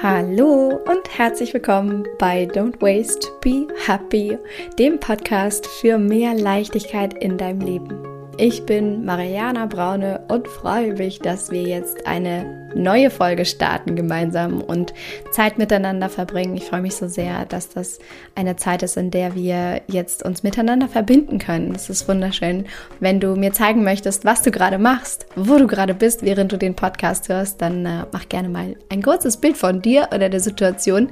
Hallo 0.00 0.78
und 0.86 1.18
herzlich 1.18 1.52
willkommen 1.52 2.06
bei 2.20 2.44
Don't 2.44 2.80
Waste, 2.80 3.26
Be 3.40 3.66
Happy, 3.84 4.38
dem 4.78 5.00
Podcast 5.00 5.66
für 5.66 5.98
mehr 5.98 6.34
Leichtigkeit 6.34 7.14
in 7.14 7.36
deinem 7.36 7.60
Leben. 7.60 8.04
Ich 8.36 8.64
bin 8.64 9.04
Mariana 9.04 9.66
Braune 9.66 10.24
und 10.28 10.46
freue 10.46 10.94
mich, 10.94 11.18
dass 11.18 11.50
wir 11.50 11.62
jetzt 11.62 12.06
eine 12.06 12.67
neue 12.74 13.10
Folge 13.10 13.44
starten 13.44 13.96
gemeinsam 13.96 14.60
und 14.60 14.94
Zeit 15.30 15.58
miteinander 15.58 16.08
verbringen. 16.08 16.56
Ich 16.56 16.64
freue 16.64 16.80
mich 16.80 16.96
so 16.96 17.08
sehr, 17.08 17.44
dass 17.46 17.68
das 17.68 17.98
eine 18.34 18.56
Zeit 18.56 18.82
ist, 18.82 18.96
in 18.96 19.10
der 19.10 19.34
wir 19.34 19.82
jetzt 19.86 20.24
uns 20.24 20.42
miteinander 20.42 20.88
verbinden 20.88 21.38
können. 21.38 21.74
Es 21.74 21.90
ist 21.90 22.08
wunderschön. 22.08 22.66
Wenn 23.00 23.20
du 23.20 23.36
mir 23.36 23.52
zeigen 23.52 23.84
möchtest, 23.84 24.24
was 24.24 24.42
du 24.42 24.50
gerade 24.50 24.78
machst, 24.78 25.26
wo 25.36 25.58
du 25.58 25.66
gerade 25.66 25.94
bist, 25.94 26.22
während 26.22 26.52
du 26.52 26.58
den 26.58 26.74
Podcast 26.74 27.28
hörst, 27.28 27.60
dann 27.62 27.86
äh, 27.86 28.06
mach 28.12 28.28
gerne 28.28 28.48
mal 28.48 28.76
ein 28.90 29.02
kurzes 29.02 29.36
Bild 29.36 29.56
von 29.56 29.82
dir 29.82 30.08
oder 30.14 30.28
der 30.28 30.40
Situation 30.40 31.10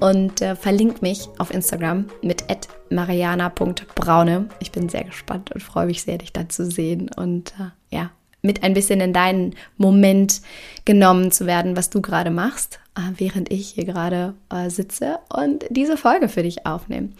und 0.00 0.42
äh, 0.42 0.56
verlink 0.56 1.02
mich 1.02 1.28
auf 1.38 1.52
Instagram 1.52 2.06
mit 2.22 2.44
mariana.braune. 2.90 4.48
Ich 4.60 4.72
bin 4.72 4.88
sehr 4.88 5.04
gespannt 5.04 5.52
und 5.52 5.62
freue 5.62 5.86
mich 5.86 6.02
sehr, 6.02 6.18
dich 6.18 6.32
da 6.32 6.48
zu 6.48 6.64
sehen 6.70 7.10
und 7.16 7.52
äh, 7.58 7.96
ja, 7.96 8.10
mit 8.46 8.62
ein 8.62 8.74
bisschen 8.74 9.00
in 9.00 9.12
deinen 9.12 9.54
Moment 9.76 10.40
genommen 10.84 11.32
zu 11.32 11.46
werden, 11.46 11.76
was 11.76 11.90
du 11.90 12.00
gerade 12.00 12.30
machst, 12.30 12.80
äh, 12.96 13.00
während 13.16 13.50
ich 13.50 13.70
hier 13.70 13.84
gerade 13.84 14.34
äh, 14.50 14.70
sitze 14.70 15.18
und 15.34 15.64
diese 15.68 15.96
Folge 15.96 16.28
für 16.28 16.42
dich 16.42 16.64
aufnehme. 16.64 17.10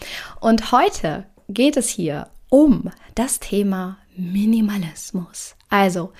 Und 0.40 0.72
heute 0.72 1.24
geht 1.48 1.76
es 1.76 1.88
hier 1.88 2.28
um 2.48 2.90
das 3.14 3.40
Thema 3.40 3.98
Minimalismus. 4.16 5.56
Also 5.68 6.12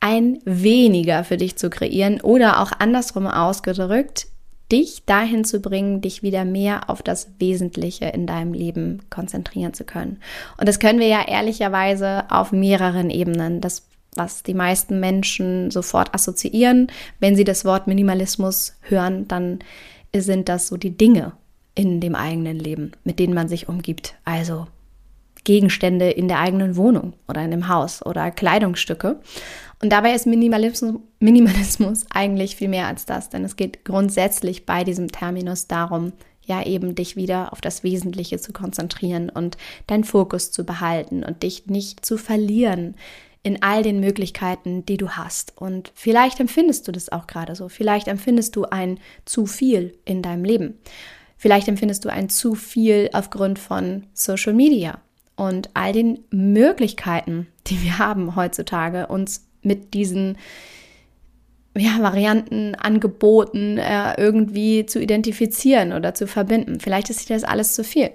ein 0.00 0.40
weniger 0.44 1.24
für 1.24 1.36
dich 1.36 1.56
zu 1.56 1.70
kreieren 1.70 2.20
oder 2.20 2.60
auch 2.60 2.72
andersrum 2.78 3.26
ausgedrückt, 3.26 4.26
dich 4.70 5.04
dahin 5.06 5.44
zu 5.44 5.60
bringen, 5.60 6.00
dich 6.02 6.22
wieder 6.22 6.44
mehr 6.44 6.90
auf 6.90 7.02
das 7.02 7.28
Wesentliche 7.38 8.06
in 8.06 8.26
deinem 8.26 8.52
Leben 8.52 9.00
konzentrieren 9.08 9.72
zu 9.72 9.84
können. 9.84 10.20
Und 10.58 10.68
das 10.68 10.78
können 10.78 10.98
wir 10.98 11.06
ja 11.06 11.26
ehrlicherweise 11.26 12.24
auf 12.30 12.52
mehreren 12.52 13.08
Ebenen. 13.08 13.60
Das 13.60 13.87
was 14.14 14.42
die 14.42 14.54
meisten 14.54 15.00
Menschen 15.00 15.70
sofort 15.70 16.14
assoziieren, 16.14 16.88
wenn 17.20 17.36
sie 17.36 17.44
das 17.44 17.64
Wort 17.64 17.86
Minimalismus 17.86 18.74
hören, 18.80 19.28
dann 19.28 19.60
sind 20.14 20.48
das 20.48 20.68
so 20.68 20.76
die 20.76 20.96
Dinge 20.96 21.32
in 21.74 22.00
dem 22.00 22.14
eigenen 22.14 22.58
Leben, 22.58 22.92
mit 23.04 23.18
denen 23.18 23.34
man 23.34 23.48
sich 23.48 23.68
umgibt. 23.68 24.14
Also 24.24 24.66
Gegenstände 25.44 26.10
in 26.10 26.28
der 26.28 26.40
eigenen 26.40 26.76
Wohnung 26.76 27.14
oder 27.28 27.42
in 27.42 27.50
dem 27.50 27.68
Haus 27.68 28.04
oder 28.04 28.30
Kleidungsstücke. 28.30 29.20
Und 29.80 29.92
dabei 29.92 30.12
ist 30.14 30.26
Minimalismus, 30.26 30.96
Minimalismus 31.20 32.06
eigentlich 32.10 32.56
viel 32.56 32.68
mehr 32.68 32.86
als 32.86 33.06
das, 33.06 33.30
denn 33.30 33.44
es 33.44 33.56
geht 33.56 33.84
grundsätzlich 33.84 34.66
bei 34.66 34.84
diesem 34.84 35.10
Terminus 35.10 35.68
darum, 35.68 36.12
ja 36.42 36.64
eben 36.64 36.94
dich 36.94 37.14
wieder 37.14 37.52
auf 37.52 37.60
das 37.60 37.82
Wesentliche 37.82 38.38
zu 38.38 38.52
konzentrieren 38.52 39.30
und 39.30 39.56
deinen 39.86 40.04
Fokus 40.04 40.50
zu 40.50 40.64
behalten 40.64 41.22
und 41.22 41.42
dich 41.42 41.66
nicht 41.66 42.04
zu 42.04 42.16
verlieren 42.16 42.94
in 43.48 43.62
all 43.62 43.82
den 43.82 43.98
Möglichkeiten, 43.98 44.84
die 44.84 44.98
du 44.98 45.08
hast. 45.08 45.56
Und 45.56 45.90
vielleicht 45.94 46.38
empfindest 46.38 46.86
du 46.86 46.92
das 46.92 47.10
auch 47.10 47.26
gerade 47.26 47.54
so. 47.54 47.70
Vielleicht 47.70 48.06
empfindest 48.06 48.54
du 48.56 48.66
ein 48.66 49.00
zu 49.24 49.46
viel 49.46 49.94
in 50.04 50.20
deinem 50.20 50.44
Leben. 50.44 50.78
Vielleicht 51.38 51.66
empfindest 51.66 52.04
du 52.04 52.10
ein 52.10 52.28
zu 52.28 52.54
viel 52.54 53.08
aufgrund 53.14 53.58
von 53.58 54.04
Social 54.12 54.52
Media 54.52 55.00
und 55.34 55.70
all 55.72 55.94
den 55.94 56.18
Möglichkeiten, 56.30 57.46
die 57.68 57.82
wir 57.82 57.98
haben 57.98 58.36
heutzutage, 58.36 59.06
uns 59.06 59.46
mit 59.62 59.94
diesen 59.94 60.36
ja, 61.78 62.02
Varianten, 62.02 62.74
Angeboten 62.74 63.78
äh, 63.78 64.14
irgendwie 64.20 64.86
zu 64.86 65.00
identifizieren 65.00 65.92
oder 65.92 66.14
zu 66.14 66.26
verbinden. 66.26 66.80
Vielleicht 66.80 67.10
ist 67.10 67.28
dir 67.28 67.34
das 67.34 67.44
alles 67.44 67.74
zu 67.74 67.84
viel. 67.84 68.10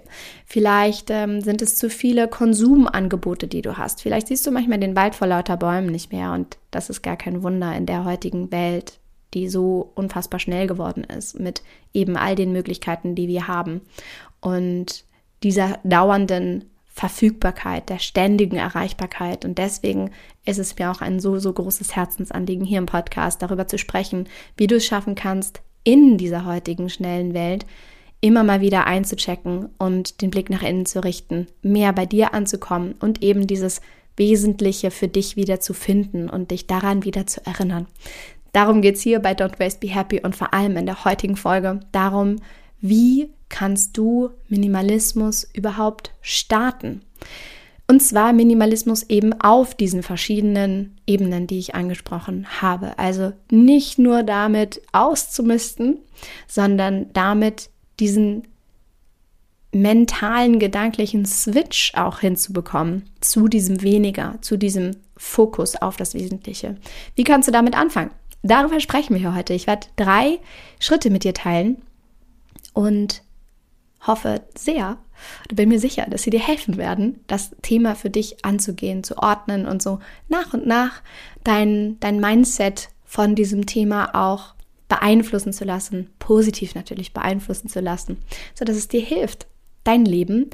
Vielleicht 0.45 1.09
ähm, 1.09 1.42
sind 1.42 1.61
es 1.61 1.78
zu 1.78 1.89
viele 1.89 2.28
Konsumangebote, 2.28 3.47
die 3.47 3.62
du 3.62 3.78
hast. 3.78 4.01
Vielleicht 4.01 4.28
siehst 4.28 4.46
du 4.46 4.51
manchmal 4.51 4.79
den 4.79 4.96
Wald 4.96 5.16
vor 5.16 5.28
lauter 5.28 5.57
Bäumen 5.57 5.88
nicht 5.88 6.12
mehr 6.12 6.34
und 6.34 6.57
das 6.72 6.90
ist 6.90 7.01
gar 7.01 7.18
kein 7.18 7.44
Wunder 7.44 7.75
in 7.75 7.85
der 7.85 8.06
heutigen 8.06 8.51
Welt, 8.51 9.00
die 9.34 9.47
so 9.47 9.91
unfassbar 9.95 10.40
schnell 10.40 10.68
geworden 10.68 11.03
ist 11.03 11.40
mit 11.40 11.63
eben 11.94 12.18
all 12.18 12.35
den 12.35 12.51
Möglichkeiten, 12.51 13.16
die 13.16 13.28
wir 13.28 13.47
haben 13.47 13.81
und 14.41 15.06
dieser 15.44 15.80
dauernden 15.84 16.66
Verfügbarkeit, 16.94 17.90
der 17.90 17.98
ständigen 17.98 18.58
Erreichbarkeit. 18.58 19.46
Und 19.46 19.58
deswegen 19.58 20.12
ist 20.46 20.59
es 20.59 20.78
mir 20.78 20.92
auch 20.92 21.02
ein 21.02 21.20
so, 21.20 21.40
so 21.40 21.52
großes 21.52 21.96
Herzensanliegen 21.96 22.66
hier 22.66 22.78
im 22.78 22.86
Podcast, 22.86 23.42
darüber 23.42 23.68
zu 23.68 23.80
sprechen, 23.80 24.30
wie 24.58 24.68
du 24.68 24.76
es 24.76 24.86
schaffen 24.86 25.16
kannst, 25.16 25.62
in 25.84 26.18
dieser 26.18 26.46
heutigen 26.46 26.90
schnellen 26.90 27.34
Welt 27.34 27.66
immer 28.22 28.44
mal 28.44 28.62
wieder 28.62 28.86
einzuchecken 28.86 29.70
und 29.78 30.22
den 30.22 30.30
Blick 30.30 30.50
nach 30.50 30.62
innen 30.62 30.86
zu 30.86 31.04
richten, 31.04 31.48
mehr 31.62 31.92
bei 31.92 32.06
dir 32.06 32.34
anzukommen 32.34 32.94
und 33.00 33.22
eben 33.22 33.48
dieses 33.48 33.81
Wesentliche 34.16 34.92
für 34.92 35.08
dich 35.08 35.36
wieder 35.36 35.60
zu 35.60 35.74
finden 35.74 36.30
und 36.30 36.52
dich 36.52 36.68
daran 36.68 37.04
wieder 37.04 37.25
zu 37.25 37.46
erinnern. 37.46 37.88
Darum 38.54 38.84
geht 38.84 38.96
es 38.96 39.02
hier 39.02 39.20
bei 39.20 39.34
Don't 39.34 39.60
Waste 39.60 39.80
Be 39.80 39.94
Happy 39.94 40.22
und 40.22 40.36
vor 40.36 40.54
allem 40.54 40.78
in 40.78 40.86
der 40.86 41.04
heutigen 41.04 41.36
Folge 41.36 41.80
darum, 41.92 42.38
wie 42.80 43.30
kannst 43.53 43.96
du 43.97 44.31
Minimalismus 44.50 45.47
überhaupt 45.53 46.12
starten? 46.22 47.02
Und 47.88 48.02
zwar 48.02 48.34
Minimalismus 48.34 49.03
eben 49.03 49.40
auf 49.40 49.75
diesen 49.75 50.02
verschiedenen 50.02 50.97
Ebenen, 51.06 51.46
die 51.46 51.59
ich 51.59 51.75
angesprochen 51.75 52.47
habe. 52.62 52.97
Also 52.97 53.31
nicht 53.52 54.00
nur 54.00 54.24
damit 54.24 54.81
auszumisten, 54.92 56.00
sondern 56.47 57.13
damit 57.13 57.69
diesen 58.00 58.47
mentalen, 59.72 60.58
gedanklichen 60.58 61.25
Switch 61.25 61.94
auch 61.94 62.19
hinzubekommen 62.22 63.03
zu 63.22 63.47
diesem 63.47 63.84
weniger, 63.84 64.40
zu 64.42 64.58
diesem 64.58 64.97
Fokus 65.16 65.75
auf 65.75 65.96
das 65.96 66.16
Wesentliche. 66.16 66.78
Wie 67.16 67.24
kannst 67.24 67.47
du 67.47 67.52
damit 67.52 67.78
anfangen? 67.78 68.12
Darüber 68.42 68.80
sprechen 68.80 69.16
wir 69.16 69.36
heute. 69.36 69.53
Ich 69.53 69.68
werde 69.68 69.88
drei 69.96 70.40
Schritte 70.80 71.12
mit 71.12 71.24
dir 71.24 71.36
teilen 71.36 71.84
und 72.74 73.22
hoffe 74.06 74.41
sehr, 74.56 74.97
bin 75.53 75.69
mir 75.69 75.80
sicher, 75.80 76.06
dass 76.09 76.24
sie 76.24 76.30
dir 76.30 76.40
helfen 76.40 76.78
werden, 76.78 77.19
das 77.28 77.52
Thema 77.62 77.96
für 77.96 78.09
dich 78.09 78.44
anzugehen, 78.44 79.03
zu 79.03 79.18
ordnen 79.18 79.66
und 79.66 79.81
so 79.81 80.00
nach 80.28 80.53
und 80.53 80.66
nach 80.66 81.02
dein, 81.44 81.97
dein 82.00 82.19
Mindset 82.19 82.90
von 83.06 83.36
diesem 83.36 83.66
Thema 83.66 84.13
auch 84.13 84.56
beeinflussen 84.90 85.53
zu 85.53 85.66
lassen, 85.66 86.09
positiv 86.19 86.75
natürlich 86.75 87.13
beeinflussen 87.13 87.69
zu 87.69 87.80
lassen, 87.80 88.18
sodass 88.53 88.75
es 88.75 88.88
dir 88.88 89.02
hilft, 89.02 89.47
dein 89.84 90.06
Leben 90.06 90.50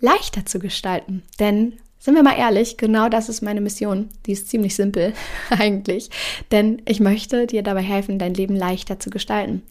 leichter 0.00 0.46
zu 0.46 0.58
gestalten. 0.58 1.22
Denn 1.38 1.74
sind 1.98 2.14
wir 2.14 2.22
mal 2.22 2.36
ehrlich, 2.36 2.76
genau 2.76 3.08
das 3.08 3.28
ist 3.28 3.42
meine 3.42 3.60
Mission. 3.60 4.08
Die 4.26 4.32
ist 4.32 4.48
ziemlich 4.48 4.74
simpel 4.74 5.14
eigentlich, 5.50 6.10
denn 6.50 6.82
ich 6.84 7.00
möchte 7.00 7.46
dir 7.46 7.62
dabei 7.62 7.82
helfen, 7.82 8.18
dein 8.18 8.34
Leben 8.34 8.56
leichter 8.56 8.98
zu 8.98 9.08
gestalten 9.10 9.62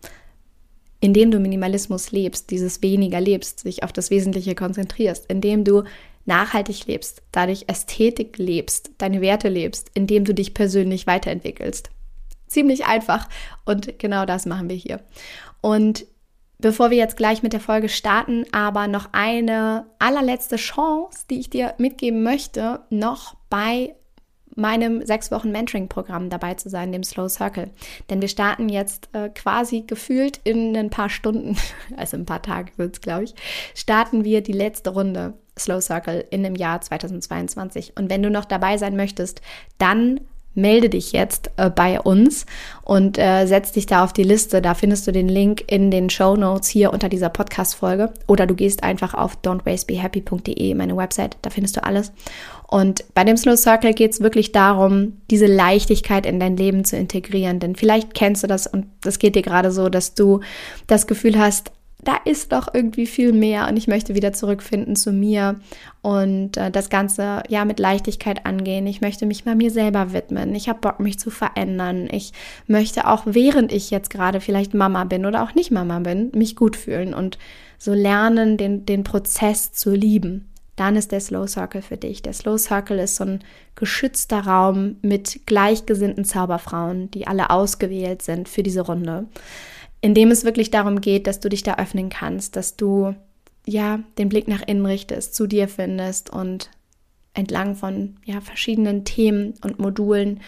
indem 1.02 1.32
du 1.32 1.40
Minimalismus 1.40 2.12
lebst, 2.12 2.52
dieses 2.52 2.82
weniger 2.82 3.20
lebst, 3.20 3.60
sich 3.60 3.84
auf 3.84 3.92
das 3.92 4.12
Wesentliche 4.12 4.56
konzentrierst, 4.56 5.26
indem 5.28 5.66
du 5.66 5.84
nachhaltig 6.26 6.86
lebst, 6.86 7.24
dadurch 7.32 7.66
Ästhetik 7.68 8.38
lebst, 8.38 8.92
deine 9.00 9.20
Werte 9.20 9.50
lebst, 9.50 9.90
indem 9.96 10.24
du 10.24 10.34
dich 10.34 10.54
persönlich 10.54 11.08
weiterentwickelst. 11.08 11.90
Ziemlich 12.48 12.86
einfach 12.86 13.28
und 13.66 13.98
genau 13.98 14.26
das 14.26 14.46
machen 14.46 14.70
wir 14.70 14.76
hier. 14.76 15.02
Und 15.62 16.06
bevor 16.60 16.92
wir 16.92 16.98
jetzt 16.98 17.18
gleich 17.18 17.42
mit 17.42 17.54
der 17.54 17.60
Folge 17.60 17.90
starten, 17.90 18.46
aber 18.52 18.88
noch 18.88 19.10
eine 19.12 19.88
allerletzte 19.98 20.58
Chance, 20.58 21.26
die 21.30 21.40
ich 21.40 21.50
dir 21.50 21.74
mitgeben 21.80 22.22
möchte, 22.22 22.82
noch 22.92 23.36
bei 23.50 23.96
meinem 24.56 25.06
sechs 25.06 25.32
Wochen 25.32 25.52
Mentoring-Programm 25.52 26.30
dabei 26.30 26.56
zu 26.56 26.70
sein, 26.70 26.92
dem 26.92 27.04
Slow 27.04 27.30
Circle. 27.30 27.70
Denn 28.10 28.22
wir 28.22 28.28
starten 28.28 28.70
jetzt 28.70 29.10
äh, 29.14 29.30
quasi 29.30 29.82
gefühlt 29.82 30.40
in 30.44 30.76
ein 30.76 30.90
paar 30.90 31.10
Stunden, 31.10 31.58
also 31.98 32.18
ein 32.18 32.26
paar 32.26 32.42
Tage 32.42 32.72
wird 32.78 32.96
es, 32.96 33.02
glaube 33.02 33.26
ich, 33.26 33.36
starten 33.76 34.24
wir 34.24 34.42
die 34.42 34.54
letzte 34.54 34.92
Runde 34.92 35.34
Slow 35.58 35.82
Circle 35.82 36.26
in 36.30 36.44
dem 36.44 36.56
Jahr 36.56 36.82
2022. 36.82 37.94
Und 37.98 38.10
wenn 38.10 38.24
du 38.24 38.30
noch 38.30 38.46
dabei 38.46 38.78
sein 38.78 38.96
möchtest, 38.96 39.42
dann 39.78 40.22
melde 40.54 40.90
dich 40.90 41.12
jetzt 41.12 41.52
äh, 41.58 41.70
bei 41.70 42.00
uns 42.00 42.46
und 42.84 43.18
äh, 43.18 43.46
setz 43.46 43.72
dich 43.72 43.86
da 43.86 44.04
auf 44.04 44.14
die 44.14 44.24
Liste. 44.24 44.62
Da 44.62 44.74
findest 44.74 45.08
du 45.08 45.12
den 45.12 45.30
Link 45.30 45.64
in 45.68 45.92
den 45.92 46.10
Show 46.10 46.36
Notes 46.36 46.68
hier 46.68 46.92
unter 46.92 47.10
dieser 47.10 47.30
Podcast-Folge. 47.30 48.12
Oder 48.28 48.48
du 48.48 48.56
gehst 48.56 48.84
einfach 48.84 49.14
auf 49.14 49.38
don'twastebehappy.de, 49.44 50.74
meine 50.76 50.98
Website, 50.98 51.38
da 51.42 51.50
findest 51.50 51.78
du 51.78 51.84
alles. 51.84 52.12
Und 52.68 53.04
bei 53.14 53.24
dem 53.26 53.36
Slow 53.36 53.58
Circle 53.58 53.94
geht 53.94 54.12
es 54.12 54.22
wirklich 54.22 54.54
darum, 54.54 55.18
diese 55.30 55.46
Leichtigkeit 55.46 56.26
in 56.26 56.40
dein 56.40 56.56
Leben 56.56 56.86
zu 56.86 56.96
integrieren. 56.96 57.60
Denn 57.60 57.76
vielleicht 57.76 58.14
kennst 58.14 58.44
du 58.44 58.48
das 58.48 58.66
und 58.66 58.86
das 59.02 59.20
geht 59.20 59.36
dir 59.36 59.42
gerade 59.42 59.72
so, 59.72 59.90
dass 59.90 60.16
du 60.16 60.40
das 60.88 61.06
Gefühl 61.06 61.38
hast, 61.38 61.72
da 62.04 62.16
ist 62.26 62.52
doch 62.52 62.68
irgendwie 62.74 63.06
viel 63.06 63.32
mehr 63.32 63.68
und 63.68 63.78
ich 63.78 63.88
möchte 63.88 64.16
wieder 64.16 64.34
zurückfinden 64.34 64.96
zu 64.96 65.12
mir 65.12 65.60
und 66.02 66.58
äh, 66.58 66.72
das 66.72 66.90
Ganze 66.90 67.44
ja 67.48 67.64
mit 67.64 67.80
Leichtigkeit 67.80 68.46
angehen. 68.46 68.88
Ich 68.88 69.02
möchte 69.02 69.26
mich 69.26 69.46
mal 69.46 69.56
mir 69.56 69.70
selber 69.70 70.12
widmen. 70.12 70.56
Ich 70.56 70.68
habe 70.68 70.80
Bock, 70.80 71.00
mich 71.00 71.20
zu 71.20 71.30
verändern. 71.30 72.08
Ich 72.12 72.34
möchte 72.66 73.08
auch, 73.08 73.24
während 73.26 73.72
ich 73.72 73.92
jetzt 73.92 74.10
gerade 74.10 74.42
vielleicht 74.42 74.74
Mama 74.74 75.04
bin 75.04 75.26
oder 75.26 75.44
auch 75.44 75.54
nicht 75.54 75.72
Mama 75.72 76.00
bin, 76.00 76.32
mich 76.34 76.56
gut 76.56 76.76
fühlen 76.76 77.14
und 77.14 77.38
so 77.78 77.94
lernen, 77.94 78.58
den, 78.58 78.86
den 78.86 79.04
Prozess 79.04 79.72
zu 79.72 79.92
lieben. 79.92 80.48
Dann 80.76 80.96
ist 80.96 81.12
der 81.12 81.20
Slow 81.20 81.48
Circle 81.48 81.84
für 81.84 81.98
dich. 81.98 82.24
Der 82.24 82.34
Slow 82.34 82.58
Circle 82.58 82.98
ist 82.98 83.18
so 83.18 83.26
ein 83.26 83.44
geschützter 83.76 84.40
Raum 84.40 84.96
mit 85.04 85.42
gleichgesinnten 85.46 86.26
Zauberfrauen, 86.26 87.12
die 87.12 87.28
alle 87.28 87.52
ausgewählt 87.52 88.24
sind 88.24 88.50
für 88.50 88.64
diese 88.64 88.82
Runde 88.82 89.28
in 90.02 90.14
dem 90.14 90.32
es 90.32 90.44
wirklich 90.44 90.72
darum 90.72 91.00
geht, 91.00 91.28
dass 91.28 91.40
du 91.40 91.50
dich 91.50 91.64
da 91.64 91.76
öffnen 91.76 92.10
kannst, 92.10 92.56
dass 92.56 92.76
du 92.76 93.16
ja 93.66 94.00
den 94.18 94.30
Blick 94.30 94.48
nach 94.48 94.62
innen 94.68 94.86
richtest, 94.86 95.36
zu 95.36 95.48
dir 95.48 95.68
findest 95.68 96.32
und 96.32 96.72
entlang 97.34 97.76
von 97.76 98.18
ja 98.26 98.42
verschiedenen 98.42 99.06
Themen 99.06 99.54
und 99.64 99.80
Modulen 99.80 100.42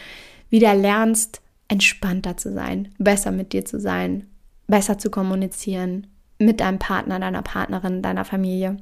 wieder 0.50 0.76
lernst, 0.76 1.42
entspannter 1.68 2.38
zu 2.38 2.52
sein, 2.52 2.90
besser 2.98 3.32
mit 3.32 3.54
dir 3.54 3.64
zu 3.66 3.80
sein, 3.80 4.28
besser 4.68 4.98
zu 4.98 5.10
kommunizieren 5.10 6.08
mit 6.40 6.60
deinem 6.60 6.80
Partner, 6.80 7.20
deiner 7.20 7.42
Partnerin, 7.42 8.02
deiner 8.02 8.26
Familie. 8.26 8.78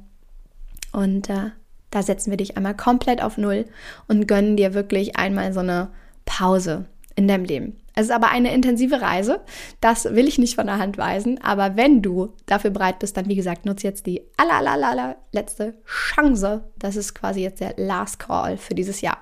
Und 0.92 1.28
äh, 1.30 1.50
da 1.90 2.02
setzen 2.02 2.30
wir 2.30 2.36
dich 2.36 2.56
einmal 2.56 2.76
komplett 2.76 3.22
auf 3.22 3.38
Null 3.38 3.66
und 4.08 4.26
gönnen 4.26 4.56
dir 4.56 4.74
wirklich 4.74 5.16
einmal 5.16 5.52
so 5.52 5.60
eine 5.60 5.90
Pause 6.24 6.86
in 7.14 7.28
deinem 7.28 7.44
Leben. 7.44 7.76
Es 7.94 8.06
ist 8.06 8.10
aber 8.10 8.30
eine 8.30 8.54
intensive 8.54 9.00
Reise. 9.00 9.40
Das 9.80 10.04
will 10.04 10.28
ich 10.28 10.38
nicht 10.38 10.54
von 10.54 10.66
der 10.66 10.78
Hand 10.78 10.98
weisen. 10.98 11.40
Aber 11.42 11.76
wenn 11.76 12.02
du 12.02 12.34
dafür 12.46 12.70
bereit 12.70 12.98
bist, 12.98 13.16
dann 13.16 13.28
wie 13.28 13.34
gesagt, 13.34 13.66
nutze 13.66 13.86
jetzt 13.86 14.06
die 14.06 14.22
aller, 14.36 14.70
aller, 14.70 14.88
aller 14.88 15.16
letzte 15.32 15.74
Chance. 15.84 16.64
Das 16.78 16.96
ist 16.96 17.14
quasi 17.14 17.40
jetzt 17.40 17.60
der 17.60 17.74
Last 17.76 18.18
Call 18.18 18.56
für 18.56 18.74
dieses 18.74 19.00
Jahr. 19.00 19.18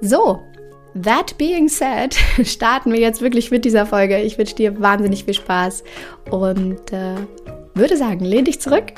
So, 0.00 0.40
that 1.02 1.36
being 1.38 1.68
said, 1.68 2.16
starten 2.44 2.92
wir 2.92 3.00
jetzt 3.00 3.20
wirklich 3.20 3.50
mit 3.50 3.64
dieser 3.64 3.86
Folge. 3.86 4.20
Ich 4.20 4.38
wünsche 4.38 4.54
dir 4.54 4.80
wahnsinnig 4.80 5.24
viel 5.24 5.34
Spaß 5.34 5.82
und 6.30 6.92
äh, 6.92 7.16
würde 7.74 7.96
sagen, 7.96 8.24
lehn 8.24 8.44
dich 8.44 8.60
zurück, 8.60 8.92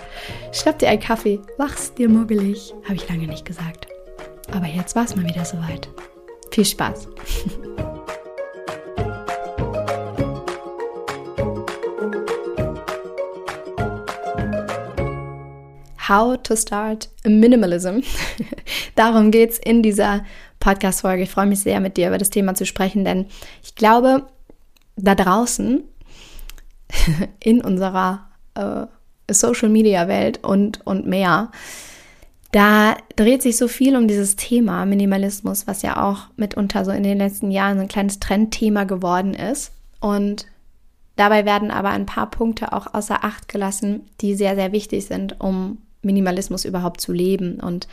schnapp 0.52 0.78
dir 0.78 0.88
einen 0.88 1.00
Kaffee, 1.00 1.40
mach's 1.58 1.94
dir 1.94 2.08
muggelig. 2.08 2.74
Habe 2.84 2.94
ich 2.94 3.08
lange 3.08 3.26
nicht 3.26 3.44
gesagt. 3.44 3.86
Aber 4.52 4.66
jetzt 4.66 4.96
war 4.96 5.04
es 5.04 5.14
mal 5.16 5.26
wieder 5.26 5.44
soweit. 5.44 5.88
Viel 6.50 6.64
Spaß. 6.64 7.08
How 16.10 16.36
to 16.42 16.56
Start 16.56 17.08
Minimalism. 17.24 18.00
Darum 18.96 19.30
geht 19.30 19.50
es 19.50 19.58
in 19.58 19.80
dieser 19.80 20.24
Podcast-Folge. 20.58 21.22
Ich 21.22 21.30
freue 21.30 21.46
mich 21.46 21.60
sehr, 21.60 21.78
mit 21.78 21.96
dir 21.96 22.08
über 22.08 22.18
das 22.18 22.30
Thema 22.30 22.56
zu 22.56 22.66
sprechen, 22.66 23.04
denn 23.04 23.26
ich 23.62 23.76
glaube, 23.76 24.26
da 24.96 25.14
draußen 25.14 25.84
in 27.44 27.60
unserer 27.60 28.26
äh, 28.54 28.86
Social-Media-Welt 29.32 30.42
und, 30.42 30.84
und 30.84 31.06
mehr, 31.06 31.52
da 32.50 32.96
dreht 33.14 33.42
sich 33.42 33.56
so 33.56 33.68
viel 33.68 33.94
um 33.94 34.08
dieses 34.08 34.34
Thema 34.34 34.84
Minimalismus, 34.86 35.68
was 35.68 35.82
ja 35.82 36.02
auch 36.02 36.22
mitunter 36.34 36.84
so 36.84 36.90
in 36.90 37.04
den 37.04 37.18
letzten 37.18 37.52
Jahren 37.52 37.78
ein 37.78 37.86
kleines 37.86 38.18
Trendthema 38.18 38.82
geworden 38.82 39.32
ist. 39.32 39.70
Und 40.00 40.46
dabei 41.14 41.44
werden 41.44 41.70
aber 41.70 41.90
ein 41.90 42.06
paar 42.06 42.28
Punkte 42.28 42.72
auch 42.72 42.94
außer 42.94 43.22
Acht 43.22 43.46
gelassen, 43.46 44.08
die 44.20 44.34
sehr, 44.34 44.56
sehr 44.56 44.72
wichtig 44.72 45.06
sind, 45.06 45.40
um 45.40 45.78
Minimalismus 46.02 46.64
überhaupt 46.64 47.00
zu 47.00 47.12
leben. 47.12 47.60
Und 47.60 47.88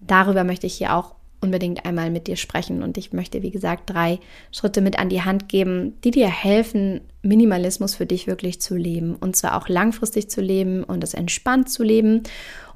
darüber 0.00 0.44
möchte 0.44 0.66
ich 0.66 0.74
hier 0.74 0.94
auch 0.94 1.14
unbedingt 1.40 1.84
einmal 1.84 2.10
mit 2.10 2.26
dir 2.26 2.36
sprechen. 2.36 2.82
Und 2.82 2.96
ich 2.96 3.12
möchte, 3.12 3.42
wie 3.42 3.50
gesagt, 3.50 3.90
drei 3.90 4.18
Schritte 4.50 4.80
mit 4.80 4.98
an 4.98 5.10
die 5.10 5.22
Hand 5.22 5.48
geben, 5.48 6.00
die 6.02 6.10
dir 6.10 6.28
helfen, 6.28 7.02
Minimalismus 7.22 7.94
für 7.94 8.06
dich 8.06 8.26
wirklich 8.26 8.60
zu 8.60 8.76
leben. 8.76 9.14
Und 9.14 9.36
zwar 9.36 9.56
auch 9.56 9.68
langfristig 9.68 10.30
zu 10.30 10.40
leben 10.40 10.82
und 10.82 11.04
es 11.04 11.14
entspannt 11.14 11.70
zu 11.70 11.82
leben 11.82 12.22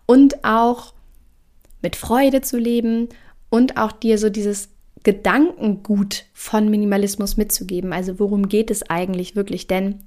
und 0.06 0.44
auch 0.44 0.92
mit 1.82 1.96
Freude 1.96 2.40
zu 2.42 2.58
leben 2.58 3.08
und 3.50 3.76
auch 3.78 3.92
dir 3.92 4.18
so 4.18 4.28
dieses 4.28 4.68
Gedankengut 5.02 6.24
von 6.34 6.68
Minimalismus 6.68 7.36
mitzugeben. 7.36 7.92
Also 7.92 8.18
worum 8.18 8.48
geht 8.48 8.70
es 8.70 8.88
eigentlich 8.90 9.36
wirklich? 9.36 9.66
Denn 9.66 10.00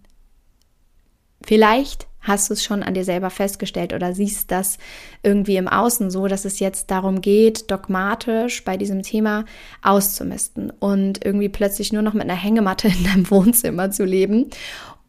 vielleicht 1.42 2.08
hast 2.22 2.50
du 2.50 2.54
es 2.54 2.64
schon 2.64 2.84
an 2.84 2.94
dir 2.94 3.04
selber 3.04 3.30
festgestellt 3.30 3.94
oder 3.94 4.14
siehst 4.14 4.52
das 4.52 4.78
irgendwie 5.24 5.58
im 5.58 5.68
Außen 5.68 6.12
so, 6.12 6.28
dass 6.28 6.46
es 6.46 6.60
jetzt 6.60 6.92
darum 6.92 7.22
geht, 7.22 7.72
dogmatisch 7.72 8.64
bei 8.64 8.78
diesem 8.78 9.02
Thema 9.02 9.46
auszumisten 9.82 10.72
und 10.80 11.26
irgendwie 11.26 11.50
plötzlich 11.50 11.92
nur 11.92 12.04
noch 12.04 12.14
mit 12.14 12.24
einer 12.24 12.36
Hängematte 12.36 12.88
in 12.88 13.04
deinem 13.04 13.30
Wohnzimmer 13.32 13.92
zu 13.92 14.06
leben 14.06 14.50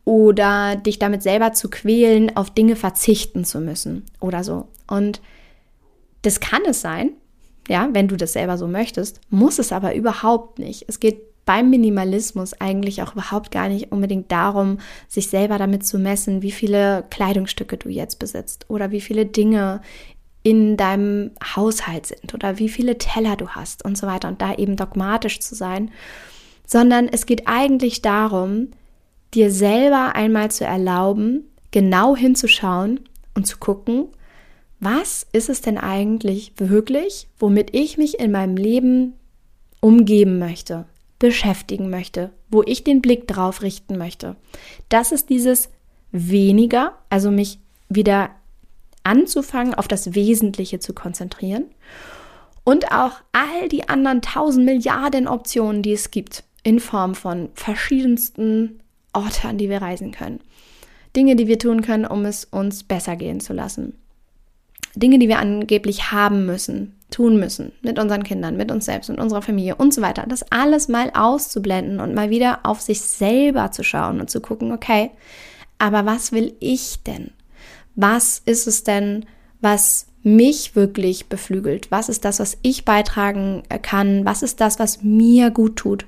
oder 0.05 0.77
dich 0.77 0.99
damit 0.99 1.23
selber 1.23 1.53
zu 1.53 1.71
quälen, 1.71 2.37
auf 2.37 2.51
Dinge 2.51 2.77
verzichten 2.77 3.45
zu 3.45 3.61
müssen 3.61 4.05
oder 4.21 4.43
so. 4.43 4.69
Und 4.89 5.21
das 6.23 6.41
kann 6.41 6.63
es 6.67 6.81
sein, 6.81 7.11
ja, 7.69 7.89
wenn 7.93 8.09
du 8.09 8.17
das 8.17 8.33
selber 8.33 8.59
so 8.59 8.67
möchtest, 8.67 9.21
muss 9.31 9.59
es 9.59 9.71
aber 9.71 9.95
überhaupt 9.95 10.59
nicht. 10.59 10.85
Es 10.89 10.99
geht 10.99 11.32
beim 11.45 11.71
Minimalismus 11.71 12.55
eigentlich 12.61 13.03
auch 13.03 13.13
überhaupt 13.13 13.51
gar 13.51 13.69
nicht 13.69 13.91
unbedingt 13.91 14.31
darum, 14.31 14.79
sich 15.09 15.29
selber 15.29 15.59
damit 15.59 15.85
zu 15.85 15.99
messen, 15.99 16.43
wie 16.43 16.53
viele 16.53 17.05
Kleidungsstücke 17.11 17.77
du 17.77 17.89
jetzt 17.89 18.19
besitzt 18.19 18.67
oder 18.69 18.91
wie 18.91 19.01
viele 19.01 19.27
Dinge 19.27 19.81
in 20.45 20.77
deinem 20.77 21.33
Haushalt 21.57 22.07
sind 22.07 22.35
oder 22.35 22.59
wie 22.59 22.69
viele 22.69 22.99
Teller 22.99 23.37
du 23.37 23.49
hast 23.51 23.85
und 23.85 23.97
so 23.97 24.07
weiter 24.07 24.29
und 24.29 24.43
da 24.43 24.55
eben 24.55 24.77
dogmatisch 24.77 25.41
zu 25.41 25.55
sein, 25.55 25.91
sondern 26.67 27.09
es 27.09 27.27
geht 27.27 27.47
eigentlich 27.47 28.03
darum, 28.03 28.69
dir 29.35 29.51
selber 29.51 30.15
einmal 30.15 30.51
zu 30.51 30.65
erlauben, 30.65 31.45
genau 31.71 32.17
hinzuschauen 32.17 33.01
und 33.35 33.47
zu 33.47 33.59
gucken, 33.59 34.09
was 34.81 35.27
ist 35.33 35.49
es 35.49 35.61
denn 35.61 35.79
eigentlich 35.79 36.53
wirklich, 36.57 37.29
womit 37.39 37.75
ich 37.75 37.99
mich 37.99 38.19
in 38.19 38.33
meinem 38.33 38.57
Leben 38.57 39.15
umgeben 39.81 40.39
möchte? 40.39 40.87
Beschäftigen 41.23 41.89
möchte, 41.89 42.33
wo 42.51 42.65
ich 42.67 42.83
den 42.83 43.01
Blick 43.01 43.29
drauf 43.29 43.63
richten 43.63 43.97
möchte. 43.97 44.35
Das 44.89 45.13
ist 45.13 45.31
dieses 45.31 45.71
weniger, 46.11 46.99
also 47.11 47.31
mich 47.31 47.61
wieder 47.89 48.31
anzufangen, 49.05 49.73
auf 49.73 49.87
das 49.87 50.17
Wesentliche 50.17 50.81
zu 50.81 50.93
konzentrieren 50.95 51.67
und 52.65 52.91
auch 52.91 53.13
all 53.31 53.69
die 53.69 53.89
anderen 53.89 54.21
tausend 54.21 54.65
Milliarden 54.65 55.29
Optionen, 55.29 55.85
die 55.85 55.93
es 55.93 56.11
gibt, 56.11 56.43
in 56.65 56.81
Form 56.81 57.15
von 57.15 57.51
verschiedensten 57.55 58.81
Orten, 59.13 59.47
an 59.47 59.59
die 59.59 59.71
wir 59.71 59.81
reisen 59.81 60.11
können. 60.11 60.41
Dinge, 61.15 61.37
die 61.37 61.47
wir 61.47 61.61
tun 61.61 61.83
können, 61.83 62.05
um 62.05 62.25
es 62.25 62.47
uns 62.47 62.83
besser 62.83 63.15
gehen 63.15 63.39
zu 63.39 63.53
lassen. 63.53 63.97
Dinge, 64.97 65.21
die 65.21 65.29
wir 65.29 65.39
angeblich 65.39 66.11
haben 66.11 66.47
müssen, 66.47 66.97
tun 67.13 67.39
müssen 67.39 67.73
mit 67.83 67.99
unseren 67.99 68.25
Kindern, 68.25 68.57
mit 68.57 68.73
uns 68.73 68.87
selbst, 68.87 69.11
mit 69.11 69.21
unserer 69.21 69.43
Familie 69.43 69.77
und 69.77 69.95
so 69.95 70.03
weiter. 70.03 70.25
Das 70.27 70.45
alles 70.51 70.89
mal 70.89 71.11
auszublenden 71.15 72.01
und 72.01 72.15
mal 72.15 72.31
wieder 72.31 72.61
auf 72.65 72.81
sich 72.81 73.01
selber 73.01 73.71
zu 73.71 73.85
schauen 73.85 74.21
und 74.21 74.31
zu 74.31 74.41
gucken, 74.41 74.73
okay, 74.73 75.11
aber 75.79 76.07
was 76.07 76.33
will 76.33 76.55
ich 76.61 77.03
denn? 77.05 77.31
Was 77.95 78.43
ist 78.45 78.67
es 78.67 78.85
denn, 78.85 79.27
was 79.61 80.07
mich 80.23 80.77
wirklich 80.77 81.29
beflügelt? 81.29 81.91
Was 81.91 82.09
ist 82.09 82.25
das, 82.25 82.41
was 82.41 82.57
ich 82.63 82.85
beitragen 82.85 83.63
kann? 83.83 84.25
Was 84.25 84.43
ist 84.43 84.61
das, 84.61 84.79
was 84.79 85.03
mir 85.03 85.51
gut 85.51 85.77
tut? 85.77 86.07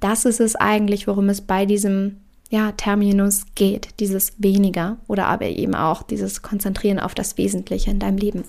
Das 0.00 0.24
ist 0.24 0.40
es 0.40 0.56
eigentlich, 0.56 1.06
worum 1.06 1.28
es 1.28 1.42
bei 1.42 1.66
diesem 1.66 2.16
ja, 2.48 2.72
Terminus 2.72 3.44
geht, 3.54 4.00
dieses 4.00 4.32
weniger 4.38 4.96
oder 5.06 5.26
aber 5.26 5.46
eben 5.46 5.74
auch 5.74 6.02
dieses 6.02 6.42
Konzentrieren 6.42 6.98
auf 6.98 7.14
das 7.14 7.38
Wesentliche 7.38 7.90
in 7.90 8.00
deinem 8.00 8.18
Leben. 8.18 8.44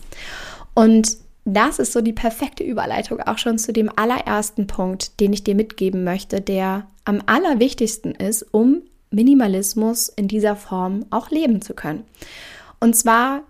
Und 0.73 1.17
das 1.45 1.79
ist 1.79 1.93
so 1.93 2.01
die 2.01 2.13
perfekte 2.13 2.63
Überleitung 2.63 3.19
auch 3.21 3.37
schon 3.37 3.57
zu 3.57 3.73
dem 3.73 3.89
allerersten 3.95 4.67
Punkt, 4.67 5.19
den 5.19 5.33
ich 5.33 5.43
dir 5.43 5.55
mitgeben 5.55 6.03
möchte, 6.03 6.41
der 6.41 6.87
am 7.05 7.21
allerwichtigsten 7.25 8.13
ist, 8.13 8.43
um 8.51 8.81
Minimalismus 9.09 10.09
in 10.09 10.27
dieser 10.27 10.55
Form 10.55 11.05
auch 11.09 11.31
leben 11.31 11.61
zu 11.61 11.73
können. 11.73 12.05
Und 12.79 12.95
zwar 12.95 13.41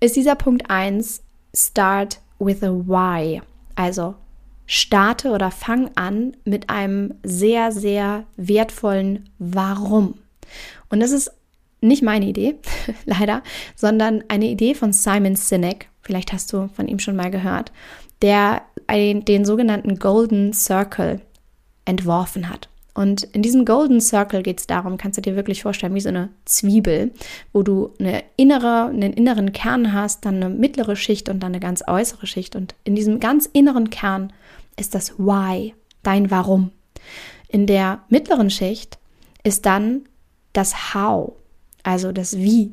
ist 0.00 0.16
dieser 0.16 0.36
Punkt 0.36 0.70
1, 0.70 1.22
Start 1.54 2.20
with 2.38 2.62
a 2.62 2.70
Why. 2.70 3.42
Also 3.74 4.14
starte 4.66 5.30
oder 5.30 5.50
fang 5.50 5.90
an 5.94 6.36
mit 6.44 6.68
einem 6.68 7.14
sehr, 7.22 7.72
sehr 7.72 8.24
wertvollen 8.36 9.30
Warum. 9.38 10.14
Und 10.90 11.00
das 11.00 11.10
ist 11.10 11.32
nicht 11.80 12.02
meine 12.02 12.26
Idee, 12.26 12.56
leider, 13.04 13.42
sondern 13.76 14.24
eine 14.28 14.46
Idee 14.46 14.74
von 14.74 14.92
Simon 14.92 15.36
Sinek 15.36 15.88
vielleicht 16.08 16.32
hast 16.32 16.52
du 16.54 16.68
von 16.74 16.88
ihm 16.88 16.98
schon 16.98 17.14
mal 17.14 17.30
gehört, 17.30 17.70
der 18.22 18.62
den 18.90 19.44
sogenannten 19.44 19.98
Golden 19.98 20.54
Circle 20.54 21.20
entworfen 21.84 22.48
hat. 22.48 22.70
Und 22.94 23.22
in 23.22 23.42
diesem 23.42 23.66
Golden 23.66 24.00
Circle 24.00 24.42
geht 24.42 24.58
es 24.58 24.66
darum, 24.66 24.96
kannst 24.96 25.18
du 25.18 25.22
dir 25.22 25.36
wirklich 25.36 25.62
vorstellen, 25.62 25.94
wie 25.94 26.00
so 26.00 26.08
eine 26.08 26.30
Zwiebel, 26.46 27.12
wo 27.52 27.62
du 27.62 27.92
eine 28.00 28.24
innere, 28.36 28.86
einen 28.86 29.12
inneren 29.12 29.52
Kern 29.52 29.92
hast, 29.92 30.24
dann 30.24 30.36
eine 30.36 30.48
mittlere 30.48 30.96
Schicht 30.96 31.28
und 31.28 31.40
dann 31.40 31.52
eine 31.52 31.60
ganz 31.60 31.84
äußere 31.86 32.26
Schicht. 32.26 32.56
Und 32.56 32.74
in 32.84 32.96
diesem 32.96 33.20
ganz 33.20 33.46
inneren 33.52 33.90
Kern 33.90 34.32
ist 34.76 34.94
das 34.94 35.18
Why, 35.18 35.74
dein 36.02 36.30
Warum. 36.30 36.70
In 37.48 37.66
der 37.66 38.00
mittleren 38.08 38.50
Schicht 38.50 38.98
ist 39.44 39.66
dann 39.66 40.02
das 40.54 40.94
How, 40.94 41.34
also 41.88 42.12
das 42.12 42.36
Wie. 42.36 42.72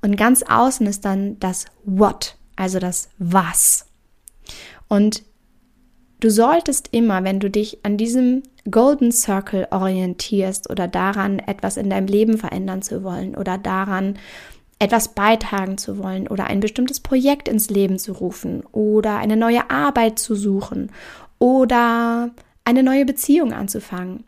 Und 0.00 0.16
ganz 0.16 0.42
außen 0.42 0.86
ist 0.86 1.04
dann 1.04 1.38
das 1.38 1.66
What, 1.84 2.36
also 2.56 2.78
das 2.78 3.10
Was. 3.18 3.86
Und 4.88 5.22
Du 6.20 6.30
solltest 6.30 6.88
immer, 6.92 7.22
wenn 7.22 7.38
du 7.38 7.50
dich 7.50 7.84
an 7.84 7.98
diesem 7.98 8.44
Golden 8.70 9.12
Circle 9.12 9.68
orientierst 9.70 10.70
oder 10.70 10.88
daran, 10.88 11.38
etwas 11.38 11.76
in 11.76 11.90
deinem 11.90 12.06
Leben 12.06 12.38
verändern 12.38 12.80
zu 12.80 13.02
wollen 13.02 13.34
oder 13.34 13.58
daran, 13.58 14.14
etwas 14.78 15.08
beitragen 15.08 15.76
zu 15.76 15.98
wollen 15.98 16.26
oder 16.26 16.46
ein 16.46 16.60
bestimmtes 16.60 17.00
Projekt 17.00 17.46
ins 17.46 17.68
Leben 17.68 17.98
zu 17.98 18.12
rufen 18.12 18.62
oder 18.72 19.18
eine 19.18 19.36
neue 19.36 19.68
Arbeit 19.68 20.18
zu 20.18 20.34
suchen 20.34 20.92
oder 21.38 22.30
eine 22.64 22.82
neue 22.82 23.04
Beziehung 23.04 23.52
anzufangen 23.52 24.24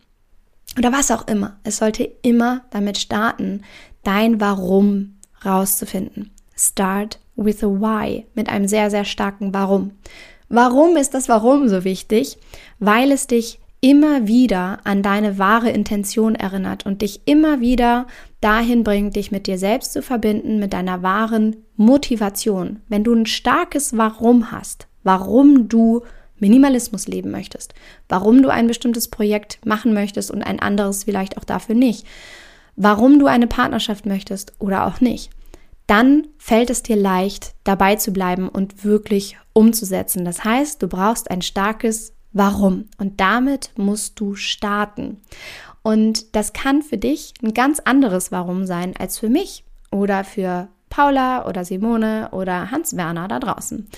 oder 0.79 0.93
was 0.93 1.11
auch 1.11 1.27
immer. 1.27 1.59
Es 1.65 1.79
sollte 1.79 2.05
immer 2.23 2.63
damit 2.71 2.99
starten, 2.99 3.63
dein 4.03 4.41
Warum 4.41 5.17
rauszufinden. 5.45 6.31
Start 6.57 7.19
with 7.37 7.63
a 7.63 7.67
why 7.67 8.27
mit 8.35 8.49
einem 8.49 8.67
sehr, 8.67 8.91
sehr 8.91 9.05
starken 9.05 9.53
Warum. 9.55 9.93
Warum 10.49 10.97
ist 10.97 11.15
das 11.15 11.29
Warum 11.29 11.69
so 11.69 11.85
wichtig? 11.85 12.39
Weil 12.79 13.13
es 13.13 13.27
dich 13.27 13.59
immer 13.81 14.27
wieder 14.27 14.79
an 14.85 15.03
deine 15.03 15.39
wahre 15.39 15.71
Intention 15.71 16.35
erinnert 16.35 16.87
und 16.87 17.03
dich 17.03 17.21
immer 17.27 17.61
wieder 17.61 18.07
dahin 18.41 18.85
bringt, 18.85 19.17
dich 19.17 19.31
mit 19.31 19.47
dir 19.47 19.59
selbst 19.59 19.93
zu 19.93 20.03
verbinden, 20.03 20.59
mit 20.59 20.73
deiner 20.73 21.03
wahren 21.03 21.57
Motivation. 21.77 22.81
Wenn 22.89 23.05
du 23.05 23.13
ein 23.13 23.27
starkes 23.27 23.97
Warum 23.97 24.51
hast, 24.51 24.87
warum 25.03 25.69
du 25.69 26.03
Minimalismus 26.39 27.09
leben 27.09 27.31
möchtest, 27.31 27.75
warum 28.09 28.43
du 28.43 28.49
ein 28.49 28.67
bestimmtes 28.67 29.09
Projekt 29.09 29.65
machen 29.65 29.95
möchtest 29.95 30.31
und 30.31 30.43
ein 30.43 30.61
anderes 30.61 31.05
vielleicht 31.05 31.39
auch 31.39 31.45
dafür 31.45 31.75
nicht, 31.75 32.07
warum 32.77 33.19
du 33.19 33.27
eine 33.27 33.47
Partnerschaft 33.47 34.07
möchtest 34.07 34.53
oder 34.59 34.87
auch 34.87 35.01
nicht, 35.01 35.31
dann 35.87 36.27
fällt 36.39 36.71
es 36.71 36.83
dir 36.83 36.97
leicht, 36.97 37.55
dabei 37.65 37.97
zu 37.97 38.13
bleiben 38.13 38.49
und 38.49 38.85
wirklich 38.85 39.39
umzusetzen. 39.53 40.25
Das 40.25 40.45
heißt, 40.45 40.83
du 40.83 40.89
brauchst 40.89 41.31
ein 41.31 41.43
starkes 41.43 42.13
Warum 42.33 42.89
und 42.99 43.21
damit 43.21 43.71
musst 43.77 44.21
du 44.21 44.35
starten. 44.35 45.23
Und 45.83 46.35
das 46.37 46.53
kann 46.53 46.83
für 46.83 46.99
dich 46.99 47.33
ein 47.43 47.55
ganz 47.55 47.81
anderes 47.81 48.31
Warum 48.31 48.67
sein 48.67 48.95
als 48.99 49.19
für 49.19 49.31
mich 49.31 49.65
oder 49.91 50.23
für 50.25 50.69
Paula 50.91 51.47
oder 51.47 51.65
Simone 51.65 52.29
oder 52.33 52.71
Hans 52.71 52.97
Werner 52.97 53.29
da 53.29 53.39
draußen. 53.39 53.89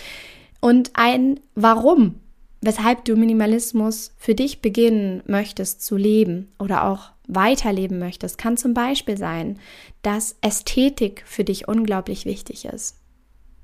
Und 0.61 0.91
ein 0.95 1.41
Warum, 1.55 2.21
weshalb 2.61 3.05
du 3.05 3.17
Minimalismus 3.17 4.13
für 4.17 4.35
dich 4.35 4.61
beginnen 4.61 5.23
möchtest 5.27 5.83
zu 5.83 5.97
leben 5.97 6.53
oder 6.59 6.85
auch 6.85 7.11
weiterleben 7.27 7.99
möchtest, 7.99 8.39
kann 8.39 8.57
zum 8.57 8.75
Beispiel 8.75 9.17
sein, 9.17 9.59
dass 10.03 10.37
Ästhetik 10.41 11.23
für 11.27 11.45
dich 11.45 11.69
unglaublich 11.69 12.25
wichtig 12.25 12.65
ist. 12.65 12.97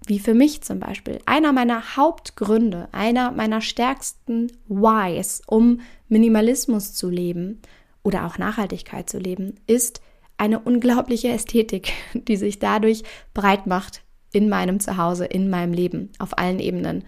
Wie 0.07 0.19
für 0.19 0.35
mich 0.35 0.61
zum 0.61 0.81
Beispiel. 0.81 1.19
Einer 1.25 1.53
meiner 1.53 1.97
Hauptgründe, 1.97 2.89
einer 2.93 3.31
meiner 3.31 3.63
stärksten 3.63 4.53
Whys, 4.69 5.41
um 5.47 5.81
Minimalismus 6.09 6.93
zu 6.93 7.09
leben 7.09 7.61
oder 8.03 8.27
auch 8.27 8.37
Nachhaltigkeit 8.37 9.09
zu 9.09 9.19
leben, 9.19 9.55
ist 9.67 10.03
eine 10.37 10.61
unglaubliche 10.61 11.29
Ästhetik, 11.29 11.93
die 12.15 12.37
sich 12.37 12.59
dadurch 12.59 13.03
breit 13.33 13.67
macht 13.67 14.03
in 14.33 14.49
meinem 14.49 14.79
Zuhause, 14.79 15.25
in 15.25 15.49
meinem 15.49 15.73
Leben, 15.73 16.11
auf 16.19 16.37
allen 16.37 16.59
Ebenen 16.59 17.05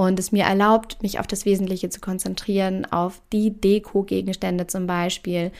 und 0.00 0.18
es 0.18 0.32
mir 0.32 0.44
erlaubt, 0.44 1.02
mich 1.02 1.20
auf 1.20 1.26
das 1.26 1.44
Wesentliche 1.44 1.90
zu 1.90 2.00
konzentrieren, 2.00 2.86
auf 2.90 3.20
die 3.34 3.50
Deko-Gegenstände 3.50 4.66
zum 4.66 4.86
Beispiel, 4.86 5.52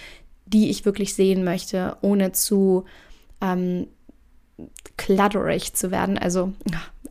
die 0.46 0.70
ich 0.70 0.86
wirklich 0.86 1.12
sehen 1.12 1.44
möchte, 1.44 1.98
ohne 2.00 2.32
zu 2.32 2.84
ähm, 3.42 3.86
clutterig 4.96 5.74
zu 5.74 5.90
werden. 5.90 6.16
Also 6.16 6.54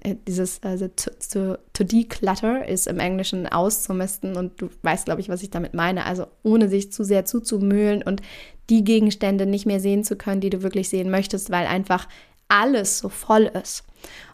äh, 0.01 0.15
dieses 0.27 0.63
also 0.63 0.87
to, 0.87 1.11
to, 1.31 1.57
to 1.71 1.83
declutter 1.83 2.67
ist 2.67 2.87
im 2.87 2.97
Englischen 2.97 3.45
auszumisten 3.45 4.35
und 4.35 4.59
du 4.59 4.69
weißt, 4.81 5.05
glaube 5.05 5.21
ich, 5.21 5.29
was 5.29 5.43
ich 5.43 5.51
damit 5.51 5.75
meine. 5.75 6.07
Also 6.07 6.25
ohne 6.41 6.67
sich 6.67 6.91
zu 6.91 7.03
sehr 7.03 7.25
zuzumühlen 7.25 8.01
und 8.01 8.23
die 8.71 8.83
Gegenstände 8.83 9.45
nicht 9.45 9.67
mehr 9.67 9.79
sehen 9.79 10.03
zu 10.03 10.15
können, 10.15 10.41
die 10.41 10.49
du 10.49 10.63
wirklich 10.63 10.89
sehen 10.89 11.11
möchtest, 11.11 11.51
weil 11.51 11.67
einfach 11.67 12.07
alles 12.47 12.97
so 12.97 13.09
voll 13.09 13.51
ist. 13.61 13.83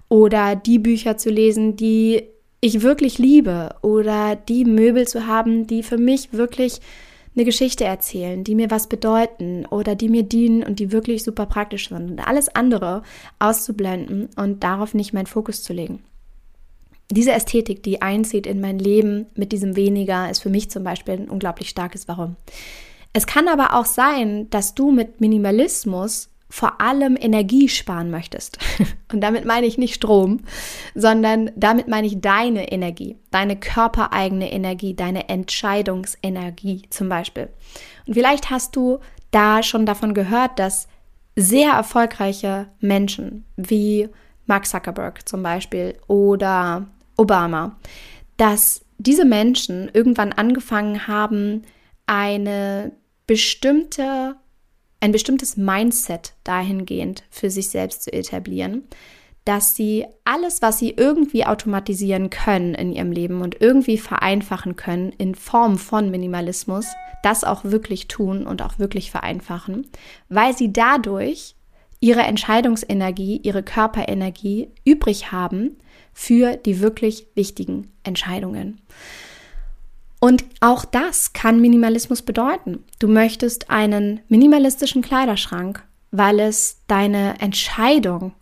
Oder 0.08 0.56
die 0.56 0.80
Bücher 0.80 1.18
zu 1.18 1.30
lesen, 1.30 1.76
die 1.76 2.30
ich 2.66 2.82
wirklich 2.82 3.18
liebe. 3.20 3.76
Oder 3.82 4.36
die 4.36 4.66
Möbel 4.66 5.08
zu 5.08 5.28
haben, 5.28 5.68
die 5.68 5.84
für 5.84 5.98
mich 5.98 6.34
wirklich 6.34 6.82
eine 7.36 7.46
Geschichte 7.46 7.84
erzählen, 7.84 8.44
die 8.44 8.56
mir 8.56 8.72
was 8.72 8.88
bedeuten 8.88 9.66
oder 9.66 9.96
die 9.96 10.10
mir 10.10 10.24
dienen 10.24 10.64
und 10.64 10.80
die 10.80 10.92
wirklich 10.92 11.24
super 11.24 11.46
praktisch 11.46 11.90
sind 11.90 12.12
und 12.12 12.28
alles 12.28 12.48
andere 12.56 13.04
auszublenden 13.40 14.30
und 14.38 14.64
darauf 14.64 14.94
nicht 14.94 15.14
meinen 15.14 15.26
Fokus 15.26 15.62
zu 15.62 15.74
legen. 15.74 16.00
Diese 17.12 17.34
Ästhetik, 17.34 17.84
die 17.84 18.02
einzieht 18.02 18.48
in 18.48 18.62
mein 18.62 18.80
Leben 18.80 19.28
mit 19.36 19.52
diesem 19.52 19.76
weniger, 19.76 20.30
ist 20.32 20.42
für 20.42 20.50
mich 20.50 20.72
zum 20.72 20.84
Beispiel 20.84 21.16
ein 21.16 21.30
unglaublich 21.30 21.70
starkes 21.70 22.08
Warum. 22.08 22.36
Es 23.14 23.28
kann 23.28 23.48
aber 23.48 23.76
auch 23.76 23.86
sein, 23.86 24.50
dass 24.50 24.74
du 24.74 24.92
mit 24.92 25.22
Minimalismus 25.22 26.30
vor 26.50 26.80
allem 26.80 27.18
Energie 27.20 27.68
sparen 27.70 28.12
möchtest. 28.12 28.60
Und 29.12 29.22
damit 29.22 29.46
meine 29.46 29.66
ich 29.66 29.78
nicht 29.78 29.96
Strom, 29.96 30.42
sondern 30.94 31.52
damit 31.56 31.88
meine 31.88 32.08
ich 32.08 32.22
deine 32.22 32.72
Energie, 32.72 33.18
deine 33.32 33.56
körpereigene 33.56 34.52
Energie, 34.52 34.96
deine 34.96 35.30
Entscheidungsenergie 35.30 36.84
zum 36.90 37.10
Beispiel. 37.10 37.50
Und 38.08 38.14
vielleicht 38.14 38.50
hast 38.50 38.76
du 38.76 39.00
da 39.32 39.64
schon 39.64 39.86
davon 39.86 40.14
gehört, 40.14 40.60
dass 40.60 40.88
sehr 41.36 41.72
erfolgreiche 41.72 42.68
Menschen 42.80 43.46
wie 43.58 44.08
Mark 44.46 44.66
Zuckerberg 44.66 45.28
zum 45.28 45.44
Beispiel 45.44 45.98
oder 46.08 46.88
Obama, 47.18 47.76
dass 48.38 48.86
diese 48.98 49.26
Menschen 49.26 49.90
irgendwann 49.94 50.32
angefangen 50.32 51.08
haben, 51.08 51.64
eine 52.06 52.92
bestimmte 53.28 54.36
ein 55.06 55.12
bestimmtes 55.12 55.56
Mindset 55.56 56.34
dahingehend 56.44 57.24
für 57.30 57.52
sich 57.52 57.70
selbst 57.70 58.02
zu 58.02 58.12
etablieren, 58.12 58.86
dass 59.46 59.76
sie 59.76 60.08
alles, 60.24 60.64
was 60.64 60.80
sie 60.80 60.96
irgendwie 60.98 61.46
automatisieren 61.46 62.32
können 62.32 62.74
in 62.74 62.92
ihrem 62.92 63.12
Leben 63.12 63.44
und 63.44 63.62
irgendwie 63.62 64.00
vereinfachen 64.00 64.76
können 64.76 65.12
in 65.12 65.36
Form 65.36 65.78
von 65.78 66.10
Minimalismus, 66.10 66.88
das 67.22 67.44
auch 67.44 67.64
wirklich 67.64 68.08
tun 68.08 68.48
und 68.48 68.64
auch 68.64 68.80
wirklich 68.80 69.12
vereinfachen, 69.12 69.86
weil 70.28 70.58
sie 70.58 70.74
dadurch 70.74 71.56
ihre 72.00 72.22
Entscheidungsenergie, 72.22 73.42
ihre 73.44 73.62
Körperenergie 73.62 74.70
übrig 74.86 75.32
haben 75.32 75.78
für 76.14 76.58
die 76.58 76.80
wirklich 76.80 77.28
wichtigen 77.36 77.92
Entscheidungen. 78.02 78.82
Und 80.26 80.44
auch 80.60 80.86
das 80.86 81.34
kann 81.34 81.62
Minimalismus 81.62 82.24
bedeuten. 82.24 82.84
Du 82.98 83.08
möchtest 83.08 83.70
einen 83.70 84.22
minimalistischen 84.28 85.04
Kleiderschrank, 85.04 85.84
weil 86.10 86.40
es 86.40 86.82
deine 86.88 87.40
Entscheidung, 87.42 88.34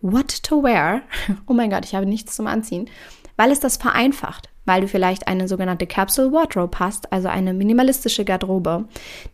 what 0.00 0.44
to 0.44 0.62
wear, 0.62 1.02
oh 1.48 1.52
mein 1.52 1.70
Gott, 1.70 1.86
ich 1.86 1.96
habe 1.96 2.06
nichts 2.06 2.36
zum 2.36 2.46
Anziehen, 2.46 2.88
weil 3.36 3.50
es 3.50 3.58
das 3.58 3.78
vereinfacht, 3.78 4.48
weil 4.64 4.82
du 4.82 4.86
vielleicht 4.86 5.26
eine 5.26 5.48
sogenannte 5.48 5.88
Capsule 5.88 6.30
Wardrobe 6.30 6.78
hast, 6.78 7.12
also 7.12 7.26
eine 7.26 7.52
minimalistische 7.52 8.24
Garderobe, 8.24 8.84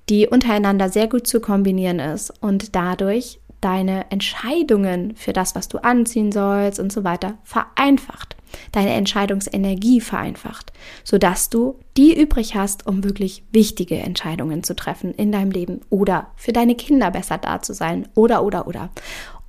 die 0.09 0.27
untereinander 0.27 0.89
sehr 0.89 1.07
gut 1.07 1.27
zu 1.27 1.39
kombinieren 1.39 1.99
ist 1.99 2.33
und 2.41 2.75
dadurch 2.75 3.40
deine 3.61 4.11
Entscheidungen 4.11 5.15
für 5.17 5.33
das, 5.33 5.55
was 5.55 5.69
du 5.69 5.79
anziehen 5.79 6.33
sollst 6.33 6.81
und 6.81 6.93
so 6.93 7.05
weiter, 7.05 7.39
vereinfacht. 7.45 8.37
Deine 8.73 8.91
Entscheidungsenergie 8.95 10.01
vereinfacht, 10.01 10.73
sodass 11.05 11.51
du 11.51 11.79
die 11.97 12.19
übrig 12.19 12.57
hast, 12.57 12.87
um 12.87 13.05
wirklich 13.05 13.45
wichtige 13.53 13.99
Entscheidungen 13.99 14.65
zu 14.65 14.75
treffen 14.75 15.15
in 15.15 15.31
deinem 15.31 15.53
Leben 15.53 15.83
oder 15.89 16.33
für 16.37 16.53
deine 16.53 16.75
Kinder 16.75 17.11
besser 17.11 17.39
da 17.39 17.63
zu 17.63 17.75
sein 17.75 18.09
oder, 18.15 18.43
oder, 18.43 18.67
oder. 18.67 18.91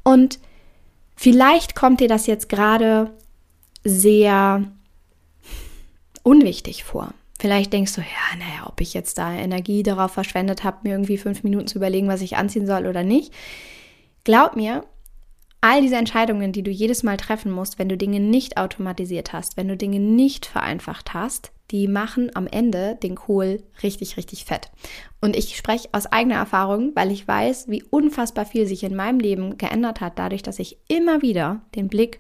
Und 0.04 0.40
vielleicht 1.16 1.76
kommt 1.76 2.00
dir 2.00 2.08
das 2.08 2.28
jetzt 2.28 2.48
gerade 2.50 3.12
sehr 3.84 4.64
unwichtig 6.24 6.84
vor. 6.84 7.14
Vielleicht 7.40 7.74
denkst 7.74 7.96
du, 7.96 8.02
ja, 8.02 8.38
naja, 8.38 8.68
ob 8.68 8.82
ich 8.82 8.94
jetzt 8.94 9.18
da 9.18 9.34
Energie 9.34 9.82
darauf 9.82 10.12
verschwendet 10.12 10.64
habe, 10.64 10.78
mir 10.84 10.92
irgendwie 10.92 11.18
fünf 11.18 11.44
Minuten 11.44 11.66
zu 11.66 11.80
überlegen, 11.80 12.08
was 12.08 12.22
ich 12.22 12.38
anziehen 12.38 12.68
soll 12.68 12.86
oder 12.86 13.02
nicht. 13.02 13.34
Glaub 14.24 14.56
mir, 14.56 14.86
all 15.62 15.82
diese 15.82 15.96
Entscheidungen, 15.96 16.52
die 16.52 16.64
du 16.64 16.72
jedes 16.72 17.04
Mal 17.04 17.18
treffen 17.18 17.52
musst, 17.52 17.80
wenn 17.80 17.90
du 17.90 17.98
Dinge 17.98 18.20
nicht 18.20 18.58
automatisiert 18.58 19.34
hast, 19.34 19.58
wenn 19.58 19.68
du 19.68 19.78
Dinge 19.78 20.00
nicht 20.00 20.46
vereinfacht 20.46 21.14
hast, 21.14 21.52
die 21.70 21.88
machen 21.88 22.32
am 22.36 22.48
Ende 22.48 22.98
den 23.02 23.16
Kohl 23.16 23.64
richtig, 23.82 24.18
richtig 24.18 24.46
fett. 24.46 24.72
Und 25.22 25.38
ich 25.38 25.56
spreche 25.56 25.90
aus 25.94 26.06
eigener 26.08 26.36
Erfahrung, 26.36 26.92
weil 26.96 27.12
ich 27.12 27.28
weiß, 27.28 27.70
wie 27.70 27.84
unfassbar 27.84 28.46
viel 28.46 28.68
sich 28.68 28.84
in 28.84 28.96
meinem 28.96 29.20
Leben 29.20 29.58
geändert 29.58 30.02
hat, 30.02 30.20
dadurch, 30.20 30.44
dass 30.44 30.60
ich 30.60 30.78
immer 30.90 31.22
wieder 31.22 31.62
den 31.76 31.88
Blick 31.88 32.20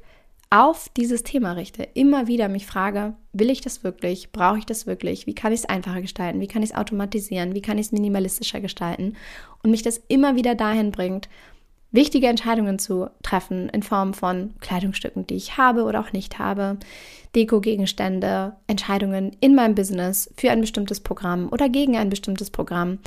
auf 0.49 0.89
dieses 0.89 1.23
Thema 1.23 1.53
richte, 1.53 1.83
immer 1.93 2.27
wieder 2.27 2.49
mich 2.49 2.65
frage, 2.65 3.15
will 3.31 3.49
ich 3.49 3.61
das 3.61 3.83
wirklich? 3.83 4.31
Brauche 4.31 4.59
ich 4.59 4.65
das 4.65 4.85
wirklich? 4.85 5.25
Wie 5.25 5.35
kann 5.35 5.53
ich 5.53 5.61
es 5.61 5.65
einfacher 5.65 6.01
gestalten? 6.01 6.41
Wie 6.41 6.47
kann 6.47 6.61
ich 6.61 6.71
es 6.71 6.75
automatisieren? 6.75 7.55
Wie 7.55 7.61
kann 7.61 7.77
ich 7.77 7.87
es 7.87 7.91
minimalistischer 7.91 8.59
gestalten? 8.59 9.15
Und 9.63 9.71
mich 9.71 9.81
das 9.81 10.01
immer 10.09 10.35
wieder 10.35 10.55
dahin 10.55 10.91
bringt, 10.91 11.29
wichtige 11.91 12.27
Entscheidungen 12.27 12.79
zu 12.79 13.09
treffen 13.21 13.69
in 13.69 13.83
Form 13.83 14.13
von 14.13 14.53
Kleidungsstücken, 14.59 15.27
die 15.27 15.35
ich 15.35 15.57
habe 15.57 15.83
oder 15.83 15.99
auch 15.99 16.13
nicht 16.13 16.39
habe, 16.39 16.77
Deko-Gegenstände, 17.35 18.53
Entscheidungen 18.67 19.35
in 19.39 19.55
meinem 19.55 19.75
Business 19.75 20.33
für 20.37 20.51
ein 20.51 20.61
bestimmtes 20.61 20.99
Programm 20.99 21.49
oder 21.51 21.69
gegen 21.69 21.97
ein 21.97 22.09
bestimmtes 22.09 22.49
Programm. 22.49 22.99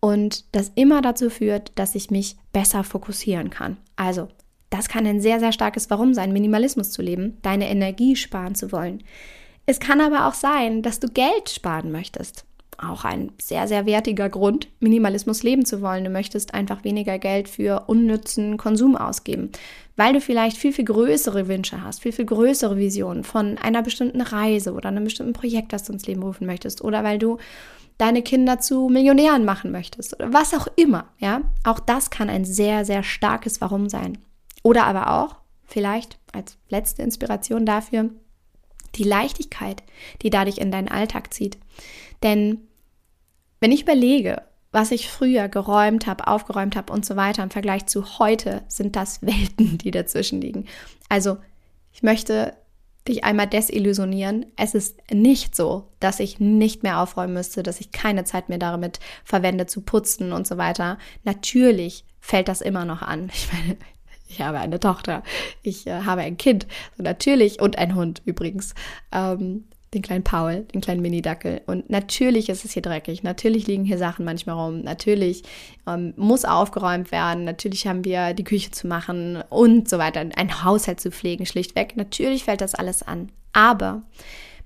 Und 0.00 0.44
das 0.52 0.72
immer 0.74 1.00
dazu 1.00 1.30
führt, 1.30 1.72
dass 1.76 1.94
ich 1.94 2.10
mich 2.10 2.36
besser 2.52 2.82
fokussieren 2.82 3.50
kann. 3.50 3.76
Also 3.96 4.28
das 4.70 4.88
kann 4.88 5.06
ein 5.06 5.20
sehr, 5.20 5.38
sehr 5.38 5.52
starkes 5.52 5.90
Warum 5.90 6.14
sein, 6.14 6.32
Minimalismus 6.32 6.90
zu 6.90 7.02
leben, 7.02 7.38
deine 7.42 7.68
Energie 7.68 8.16
sparen 8.16 8.54
zu 8.54 8.72
wollen. 8.72 9.04
Es 9.66 9.78
kann 9.78 10.00
aber 10.00 10.26
auch 10.26 10.34
sein, 10.34 10.82
dass 10.82 10.98
du 10.98 11.08
Geld 11.08 11.50
sparen 11.50 11.92
möchtest. 11.92 12.44
Auch 12.84 13.04
ein 13.04 13.30
sehr, 13.40 13.68
sehr 13.68 13.86
wertiger 13.86 14.28
Grund, 14.28 14.68
Minimalismus 14.80 15.44
leben 15.44 15.64
zu 15.64 15.82
wollen. 15.82 16.02
Du 16.02 16.10
möchtest 16.10 16.52
einfach 16.52 16.82
weniger 16.82 17.18
Geld 17.18 17.48
für 17.48 17.84
unnützen 17.86 18.56
Konsum 18.56 18.96
ausgeben, 18.96 19.50
weil 19.96 20.12
du 20.12 20.20
vielleicht 20.20 20.56
viel, 20.56 20.72
viel 20.72 20.86
größere 20.86 21.46
Wünsche 21.46 21.82
hast, 21.82 22.02
viel, 22.02 22.10
viel 22.10 22.24
größere 22.24 22.76
Visionen 22.76 23.22
von 23.22 23.56
einer 23.56 23.82
bestimmten 23.82 24.20
Reise 24.20 24.72
oder 24.72 24.88
einem 24.88 25.04
bestimmten 25.04 25.32
Projekt, 25.32 25.72
das 25.72 25.84
du 25.84 25.92
ins 25.92 26.06
Leben 26.08 26.24
rufen 26.24 26.46
möchtest 26.46 26.82
oder 26.82 27.04
weil 27.04 27.20
du 27.20 27.38
deine 27.98 28.22
Kinder 28.22 28.58
zu 28.58 28.88
Millionären 28.88 29.44
machen 29.44 29.70
möchtest 29.70 30.14
oder 30.14 30.32
was 30.32 30.52
auch 30.52 30.66
immer, 30.74 31.04
ja. 31.18 31.42
Auch 31.62 31.78
das 31.78 32.10
kann 32.10 32.28
ein 32.28 32.44
sehr, 32.44 32.84
sehr 32.84 33.04
starkes 33.04 33.60
Warum 33.60 33.88
sein. 33.88 34.18
Oder 34.64 34.86
aber 34.86 35.22
auch, 35.22 35.36
vielleicht 35.64 36.18
als 36.32 36.58
letzte 36.68 37.02
Inspiration 37.02 37.64
dafür, 37.64 38.10
die 38.96 39.04
Leichtigkeit, 39.04 39.84
die 40.22 40.30
dadurch 40.30 40.58
in 40.58 40.72
deinen 40.72 40.88
Alltag 40.88 41.32
zieht. 41.32 41.58
Denn 42.22 42.58
wenn 43.62 43.70
ich 43.70 43.82
überlege, 43.82 44.42
was 44.72 44.90
ich 44.90 45.08
früher 45.08 45.48
geräumt 45.48 46.08
habe, 46.08 46.26
aufgeräumt 46.26 46.74
habe 46.74 46.92
und 46.92 47.06
so 47.06 47.14
weiter 47.14 47.44
im 47.44 47.50
Vergleich 47.50 47.86
zu 47.86 48.18
heute, 48.18 48.62
sind 48.66 48.96
das 48.96 49.22
Welten, 49.22 49.78
die 49.78 49.92
dazwischen 49.92 50.40
liegen. 50.40 50.66
Also 51.08 51.38
ich 51.92 52.02
möchte 52.02 52.56
dich 53.06 53.22
einmal 53.22 53.46
desillusionieren. 53.46 54.46
Es 54.56 54.74
ist 54.74 54.98
nicht 55.12 55.54
so, 55.54 55.88
dass 56.00 56.18
ich 56.18 56.40
nicht 56.40 56.82
mehr 56.82 56.98
aufräumen 56.98 57.34
müsste, 57.34 57.62
dass 57.62 57.80
ich 57.80 57.92
keine 57.92 58.24
Zeit 58.24 58.48
mehr 58.48 58.58
damit 58.58 58.98
verwende 59.24 59.66
zu 59.66 59.82
putzen 59.82 60.32
und 60.32 60.44
so 60.44 60.56
weiter. 60.56 60.98
Natürlich 61.22 62.04
fällt 62.18 62.48
das 62.48 62.62
immer 62.62 62.84
noch 62.84 63.02
an. 63.02 63.30
Ich 63.32 63.52
meine, 63.52 63.76
ich 64.28 64.40
habe 64.40 64.58
eine 64.58 64.80
Tochter, 64.80 65.22
ich 65.62 65.86
äh, 65.86 66.02
habe 66.02 66.22
ein 66.22 66.36
Kind, 66.36 66.66
so 66.96 67.02
natürlich, 67.04 67.60
und 67.60 67.78
ein 67.78 67.94
Hund 67.94 68.22
übrigens. 68.24 68.74
Ähm, 69.12 69.68
den 69.94 70.02
kleinen 70.02 70.24
Paul, 70.24 70.62
den 70.72 70.80
kleinen 70.80 71.02
Mini-Dackel. 71.02 71.60
Und 71.66 71.90
natürlich 71.90 72.48
ist 72.48 72.64
es 72.64 72.72
hier 72.72 72.82
dreckig. 72.82 73.22
Natürlich 73.22 73.66
liegen 73.66 73.84
hier 73.84 73.98
Sachen 73.98 74.24
manchmal 74.24 74.56
rum. 74.56 74.80
Natürlich 74.82 75.42
ähm, 75.86 76.14
muss 76.16 76.44
aufgeräumt 76.44 77.12
werden. 77.12 77.44
Natürlich 77.44 77.86
haben 77.86 78.04
wir 78.04 78.32
die 78.32 78.44
Küche 78.44 78.70
zu 78.70 78.86
machen 78.86 79.42
und 79.50 79.88
so 79.88 79.98
weiter. 79.98 80.20
Ein 80.20 80.64
Haushalt 80.64 81.00
zu 81.00 81.10
pflegen, 81.10 81.44
schlichtweg. 81.44 81.96
Natürlich 81.96 82.44
fällt 82.44 82.62
das 82.62 82.74
alles 82.74 83.02
an. 83.02 83.30
Aber 83.52 84.02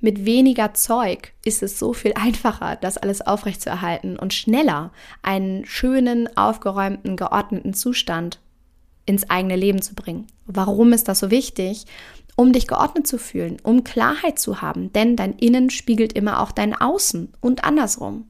mit 0.01 0.25
weniger 0.27 0.75
Zeug 0.75 1.33
ist 1.45 1.63
es 1.63 1.79
so 1.79 1.93
viel 1.93 2.13
einfacher, 2.17 2.77
das 2.77 2.99
alles 2.99 3.21
aufrechtzuerhalten 3.21 4.19
und 4.19 4.33
schneller 4.33 4.93
einen 5.23 5.65
schönen, 5.65 6.35
aufgeräumten, 6.37 7.17
geordneten 7.17 7.75
Zustand 7.75 8.41
ins 9.07 9.29
eigene 9.31 9.57
Leben 9.57 9.83
zu 9.83 9.95
bringen. 9.95 10.27
Warum 10.47 10.93
ist 10.93 11.09
das 11.09 11.21
so 11.21 11.31
wichtig? 11.31 11.87
Um 12.37 12.53
dich 12.53 12.67
geordnet 12.67 13.07
zu 13.07 13.19
fühlen, 13.19 13.57
um 13.63 13.83
Klarheit 13.83 14.39
zu 14.39 14.61
haben, 14.61 14.93
denn 14.93 15.17
dein 15.17 15.33
Innen 15.39 15.71
spiegelt 15.71 16.13
immer 16.13 16.41
auch 16.41 16.53
dein 16.53 16.75
Außen 16.75 17.33
und 17.41 17.65
andersrum. 17.65 18.29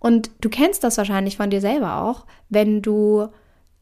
Und 0.00 0.30
du 0.40 0.50
kennst 0.50 0.84
das 0.84 0.98
wahrscheinlich 0.98 1.36
von 1.36 1.50
dir 1.50 1.60
selber 1.60 2.02
auch, 2.02 2.26
wenn 2.48 2.82
du 2.82 3.28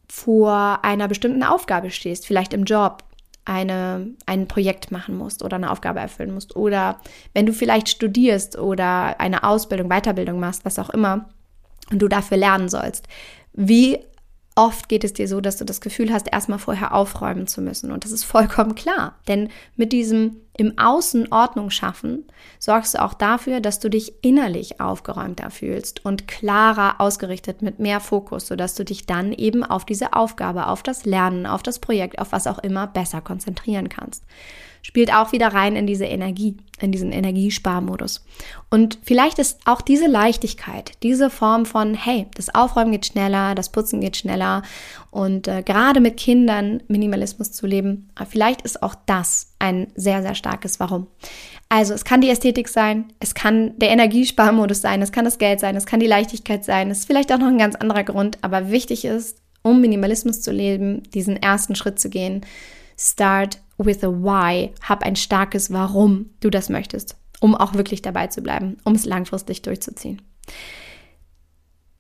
vor 0.09 0.81
einer 0.83 1.09
bestimmten 1.09 1.43
Aufgabe 1.43 1.91
stehst, 1.91 2.27
vielleicht 2.27 2.53
im 2.53 2.65
Job, 2.65 3.03
eine, 3.45 4.11
ein 4.27 4.47
Projekt 4.47 4.91
machen 4.91 5.17
musst 5.17 5.43
oder 5.43 5.57
eine 5.57 5.71
Aufgabe 5.71 6.01
erfüllen 6.01 6.33
musst 6.33 6.55
oder 6.55 7.01
wenn 7.35 7.47
du 7.47 7.53
vielleicht 7.53 7.89
studierst 7.89 8.57
oder 8.57 9.19
eine 9.21 9.43
Ausbildung, 9.43 9.89
Weiterbildung 9.89 10.39
machst, 10.39 10.65
was 10.65 10.79
auch 10.79 10.91
immer, 10.91 11.29
und 11.91 12.01
du 12.01 12.09
dafür 12.09 12.37
lernen 12.37 12.69
sollst. 12.69 13.09
Wie 13.53 13.99
Oft 14.55 14.91
geht 14.91 15.03
es 15.03 15.15
dir 15.15 15.29
so, 15.29 15.41
dass 15.41 15.57
du 15.57 15.65
das 15.65 15.81
Gefühl 15.81 16.13
hast, 16.13 16.31
erstmal 16.31 16.59
vorher 16.59 16.93
aufräumen 16.95 17.47
zu 17.47 17.63
müssen. 17.63 17.91
Und 17.91 18.05
das 18.05 18.13
ist 18.13 18.25
vollkommen 18.25 18.75
klar. 18.75 19.17
Denn 19.27 19.49
mit 19.77 19.93
diesem 19.93 20.37
im 20.59 20.79
Außen 20.79 21.33
Ordnung 21.33 21.71
schaffen, 21.71 22.27
sorgst 22.59 22.95
du 22.95 23.03
auch 23.03 23.15
dafür, 23.15 23.61
dass 23.61 23.81
du 23.81 23.89
dich 23.89 24.23
innerlich 24.23 24.81
aufgeräumter 24.81 25.51
fühlst 25.51 26.05
und 26.05 26.29
klarer 26.29 27.01
ausgerichtet 27.01 27.63
mit 27.63 27.79
mehr 27.79 28.01
Fokus, 28.01 28.49
sodass 28.49 28.75
du 28.75 28.85
dich 28.85 29.07
dann 29.07 29.33
eben 29.33 29.65
auf 29.65 29.87
diese 29.87 30.13
Aufgabe, 30.13 30.67
auf 30.67 30.83
das 30.83 31.07
Lernen, 31.07 31.47
auf 31.47 31.63
das 31.63 31.79
Projekt, 31.79 32.19
auf 32.19 32.33
was 32.33 32.47
auch 32.47 32.59
immer 32.59 32.87
besser 32.87 33.23
konzentrieren 33.23 33.89
kannst 33.89 34.25
spielt 34.83 35.15
auch 35.15 35.33
wieder 35.33 35.49
rein 35.49 35.77
in 35.77 35.87
diese 35.87 36.05
Energie, 36.05 36.57
in 36.81 36.91
diesen 36.91 37.13
Energiesparmodus. 37.13 38.25
Und 38.69 38.99
vielleicht 39.03 39.39
ist 39.39 39.61
auch 39.65 39.81
diese 39.81 40.09
Leichtigkeit, 40.09 40.93
diese 41.03 41.31
Form 41.31 41.65
von, 41.65 41.95
hey, 41.95 42.27
das 42.35 42.55
Aufräumen 42.55 42.91
geht 42.93 43.07
schneller, 43.07 43.55
das 43.55 43.71
Putzen 43.71 44.01
geht 44.01 44.17
schneller 44.17 44.63
und 45.13 45.47
äh, 45.47 45.63
gerade 45.63 46.01
mit 46.01 46.17
Kindern 46.17 46.83
Minimalismus 46.89 47.53
zu 47.53 47.67
leben, 47.67 48.11
äh, 48.21 48.27
vielleicht 48.27 48.63
ist 48.63 48.83
auch 48.83 48.97
das 49.07 49.55
ein 49.61 49.87
sehr, 49.95 50.23
sehr 50.23 50.35
starkes 50.35 50.81
Warum. 50.81 51.07
Also 51.69 51.95
es 51.95 52.05
kann 52.05 52.21
die 52.21 52.29
Ästhetik 52.29 52.69
sein, 52.69 53.13
es 53.21 53.35
kann 53.35 53.79
der 53.79 53.91
Energiesparmodus 53.91 54.83
sein, 54.83 55.01
es 55.01 55.13
kann 55.13 55.25
das 55.25 55.39
Geld 55.39 55.61
sein, 55.61 55.77
es 55.77 55.87
kann 55.87 56.01
die 56.01 56.07
Leichtigkeit 56.07 56.65
sein, 56.65 56.91
es 56.91 57.01
ist 57.01 57.07
vielleicht 57.07 57.33
auch 57.33 57.39
noch 57.39 57.47
ein 57.47 57.57
ganz 57.57 57.77
anderer 57.77 58.05
Grund, 58.05 58.39
aber 58.43 58.71
wichtig 58.71 59.05
ist, 59.05 59.39
um 59.63 59.81
Minimalismus 59.81 60.41
zu 60.41 60.51
leben, 60.51 61.05
diesen 61.15 61.37
ersten 61.37 61.77
Schritt 61.77 62.01
zu 62.01 62.11
gehen, 62.11 62.45
start 62.99 63.59
with 63.85 64.03
a 64.05 64.09
why. 64.09 64.73
Hab 64.83 65.03
ein 65.05 65.17
starkes 65.17 65.73
Warum 65.73 66.31
du 66.41 66.51
das 66.51 66.69
möchtest, 66.69 67.17
um 67.41 67.55
auch 67.55 67.75
wirklich 67.75 68.03
dabei 68.03 68.27
zu 68.29 68.43
bleiben, 68.43 68.79
um 68.85 68.95
es 68.95 69.05
langfristig 69.05 69.63
durchzuziehen. 69.63 70.23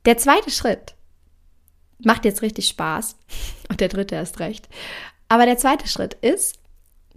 Der 0.04 0.18
zweite 0.18 0.50
Schritt 0.50 0.94
macht 1.98 2.24
jetzt 2.24 2.42
richtig 2.42 2.68
Spaß 2.68 3.16
und 3.68 3.80
der 3.80 3.88
dritte 3.88 4.14
erst 4.14 4.40
recht. 4.40 4.68
Aber 5.28 5.46
der 5.46 5.58
zweite 5.58 5.88
Schritt 5.88 6.14
ist, 6.14 6.58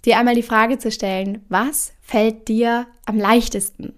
dir 0.06 0.18
einmal 0.18 0.36
die 0.36 0.44
Frage 0.44 0.78
zu 0.78 0.92
stellen, 0.92 1.44
was 1.50 1.94
fällt 2.02 2.48
dir 2.48 2.88
am 3.06 3.18
leichtesten? 3.18 3.94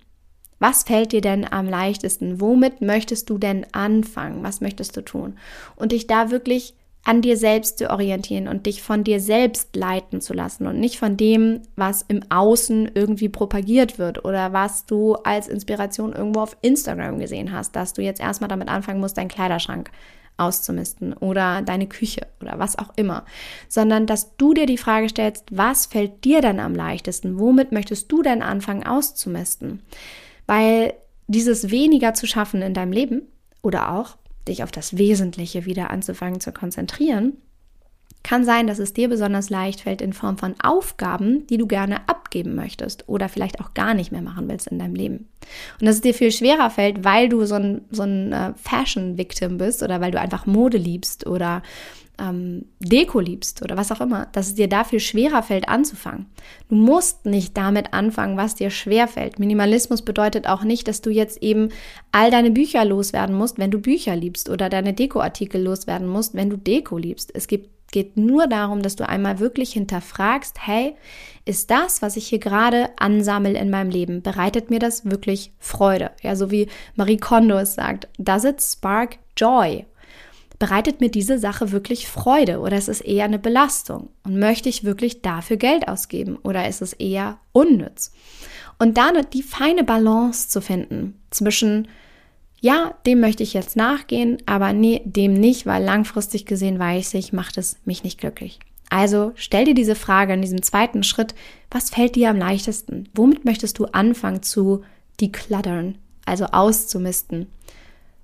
Was 0.59 0.83
fällt 0.83 1.11
dir 1.11 1.21
denn 1.21 1.51
am 1.51 1.67
leichtesten? 1.67 2.41
Womit 2.41 2.81
möchtest 2.81 3.29
du 3.29 3.37
denn 3.37 3.65
anfangen? 3.73 4.43
Was 4.43 4.61
möchtest 4.61 4.97
du 4.97 5.01
tun? 5.01 5.37
Und 5.75 5.91
dich 5.91 6.07
da 6.07 6.31
wirklich 6.31 6.73
an 7.07 7.21
dir 7.21 7.37
selbst 7.37 7.77
zu 7.77 7.89
orientieren 7.89 8.49
und 8.49 8.65
dich 8.65 8.83
von 8.83 9.05
dir 9.05 9.21
selbst 9.21 9.77
leiten 9.77 10.19
zu 10.19 10.33
lassen 10.33 10.67
und 10.67 10.77
nicht 10.77 10.99
von 10.99 11.15
dem, 11.15 11.61
was 11.77 12.03
im 12.09 12.19
Außen 12.29 12.91
irgendwie 12.95 13.29
propagiert 13.29 13.97
wird 13.97 14.25
oder 14.25 14.51
was 14.51 14.85
du 14.85 15.13
als 15.15 15.47
Inspiration 15.47 16.11
irgendwo 16.11 16.41
auf 16.41 16.57
Instagram 16.61 17.17
gesehen 17.17 17.53
hast, 17.53 17.77
dass 17.77 17.93
du 17.93 18.01
jetzt 18.01 18.19
erstmal 18.19 18.49
damit 18.49 18.67
anfangen 18.67 18.99
musst, 18.99 19.17
deinen 19.17 19.29
Kleiderschrank 19.29 19.89
auszumisten 20.35 21.13
oder 21.13 21.61
deine 21.61 21.87
Küche 21.87 22.27
oder 22.41 22.59
was 22.59 22.77
auch 22.77 22.91
immer, 22.97 23.23
sondern 23.69 24.05
dass 24.05 24.35
du 24.35 24.53
dir 24.53 24.65
die 24.65 24.77
Frage 24.77 25.07
stellst, 25.07 25.45
was 25.49 25.85
fällt 25.85 26.25
dir 26.25 26.41
dann 26.41 26.59
am 26.59 26.75
leichtesten? 26.75 27.39
Womit 27.39 27.71
möchtest 27.71 28.11
du 28.11 28.21
denn 28.21 28.41
anfangen 28.41 28.85
auszumisten? 28.85 29.81
Weil 30.45 30.93
dieses 31.27 31.71
weniger 31.71 32.13
zu 32.13 32.27
schaffen 32.27 32.61
in 32.61 32.73
deinem 32.73 32.91
Leben 32.91 33.21
oder 33.61 33.93
auch 33.93 34.17
dich 34.47 34.63
auf 34.63 34.71
das 34.71 34.97
Wesentliche 34.97 35.65
wieder 35.65 35.91
anzufangen 35.91 36.39
zu 36.39 36.51
konzentrieren, 36.51 37.33
kann 38.23 38.43
sein, 38.43 38.67
dass 38.67 38.79
es 38.79 38.93
dir 38.93 39.07
besonders 39.07 39.49
leicht 39.49 39.81
fällt 39.81 40.01
in 40.01 40.11
Form 40.11 40.37
von 40.37 40.55
Aufgaben, 40.61 41.47
die 41.47 41.57
du 41.57 41.65
gerne 41.65 42.09
abgeben 42.09 42.55
möchtest 42.55 43.07
oder 43.07 43.29
vielleicht 43.29 43.61
auch 43.61 43.73
gar 43.73 43.93
nicht 43.93 44.11
mehr 44.11 44.21
machen 44.21 44.49
willst 44.49 44.67
in 44.67 44.79
deinem 44.79 44.95
Leben. 44.95 45.29
Und 45.79 45.85
dass 45.85 45.95
es 45.95 46.01
dir 46.01 46.13
viel 46.13 46.31
schwerer 46.31 46.69
fällt, 46.69 47.05
weil 47.05 47.29
du 47.29 47.45
so 47.45 47.55
ein, 47.55 47.85
so 47.89 48.03
ein 48.03 48.33
äh, 48.33 48.53
Fashion-Victim 48.55 49.57
bist 49.57 49.81
oder 49.81 50.01
weil 50.01 50.11
du 50.11 50.19
einfach 50.19 50.45
Mode 50.45 50.77
liebst 50.77 51.25
oder 51.25 51.63
ähm, 52.19 52.65
Deko 52.79 53.19
liebst 53.19 53.61
oder 53.61 53.77
was 53.77 53.91
auch 53.91 54.01
immer, 54.01 54.27
dass 54.31 54.47
es 54.47 54.55
dir 54.55 54.67
dafür 54.67 54.99
schwerer 54.99 55.43
fällt 55.43 55.69
anzufangen. 55.69 56.25
Du 56.69 56.75
musst 56.75 57.25
nicht 57.25 57.55
damit 57.57 57.93
anfangen, 57.93 58.37
was 58.37 58.55
dir 58.55 58.69
schwer 58.69 59.07
fällt. 59.07 59.39
Minimalismus 59.39 60.01
bedeutet 60.01 60.47
auch 60.47 60.63
nicht, 60.63 60.87
dass 60.87 61.01
du 61.01 61.09
jetzt 61.09 61.41
eben 61.41 61.69
all 62.11 62.31
deine 62.31 62.51
Bücher 62.51 62.85
loswerden 62.85 63.35
musst, 63.35 63.57
wenn 63.59 63.71
du 63.71 63.79
Bücher 63.79 64.15
liebst 64.15 64.49
oder 64.49 64.69
deine 64.69 64.93
Dekoartikel 64.93 65.61
loswerden 65.61 66.07
musst, 66.07 66.33
wenn 66.33 66.49
du 66.49 66.57
Deko 66.57 66.97
liebst. 66.97 67.31
Es 67.33 67.47
gibt 67.47 67.69
geht 67.91 68.17
nur 68.17 68.47
darum, 68.47 68.81
dass 68.81 68.95
du 68.95 69.07
einmal 69.07 69.39
wirklich 69.39 69.73
hinterfragst, 69.73 70.57
hey, 70.65 70.95
ist 71.45 71.71
das, 71.71 72.01
was 72.01 72.17
ich 72.17 72.27
hier 72.27 72.39
gerade 72.39 72.89
ansammel 72.97 73.55
in 73.55 73.69
meinem 73.69 73.89
Leben, 73.89 74.21
bereitet 74.21 74.69
mir 74.69 74.79
das 74.79 75.05
wirklich 75.05 75.53
Freude? 75.59 76.11
Ja, 76.21 76.35
so 76.35 76.51
wie 76.51 76.67
Marie 76.95 77.17
Kondo 77.17 77.57
es 77.57 77.75
sagt, 77.75 78.09
does 78.17 78.43
it 78.43 78.61
spark 78.61 79.17
joy? 79.37 79.85
Bereitet 80.59 81.01
mir 81.01 81.09
diese 81.09 81.37
Sache 81.37 81.71
wirklich 81.71 82.07
Freude 82.07 82.59
oder 82.59 82.77
ist 82.77 82.89
es 82.89 83.01
eher 83.01 83.25
eine 83.25 83.39
Belastung? 83.39 84.09
Und 84.23 84.39
möchte 84.39 84.69
ich 84.69 84.83
wirklich 84.83 85.21
dafür 85.21 85.57
Geld 85.57 85.87
ausgeben 85.87 86.37
oder 86.43 86.67
ist 86.67 86.81
es 86.81 86.93
eher 86.93 87.37
unnütz? 87.51 88.11
Und 88.79 88.97
da 88.97 89.11
die 89.11 89.43
feine 89.43 89.83
Balance 89.83 90.49
zu 90.49 90.61
finden 90.61 91.19
zwischen 91.29 91.87
ja, 92.59 92.95
dem 93.05 93.19
möchte 93.19 93.43
ich 93.43 93.53
jetzt 93.53 93.75
nachgehen, 93.75 94.37
aber 94.47 94.73
nee, 94.73 95.01
dem 95.05 95.33
nicht, 95.33 95.65
weil 95.65 95.83
langfristig 95.83 96.45
gesehen 96.45 96.79
weiß 96.79 97.13
ich, 97.13 97.31
macht 97.31 97.57
es 97.57 97.77
mich 97.85 98.03
nicht 98.03 98.19
glücklich. 98.19 98.59
Also 98.89 99.33
stell 99.35 99.65
dir 99.65 99.73
diese 99.73 99.95
Frage 99.95 100.33
in 100.33 100.41
diesem 100.41 100.61
zweiten 100.61 101.03
Schritt, 101.03 101.35
was 101.69 101.89
fällt 101.89 102.15
dir 102.15 102.29
am 102.29 102.37
leichtesten? 102.37 103.09
Womit 103.13 103.45
möchtest 103.45 103.77
du 103.77 103.85
anfangen 103.85 104.41
zu 104.41 104.83
decluttern, 105.21 105.97
also 106.25 106.45
auszumisten? 106.45 107.47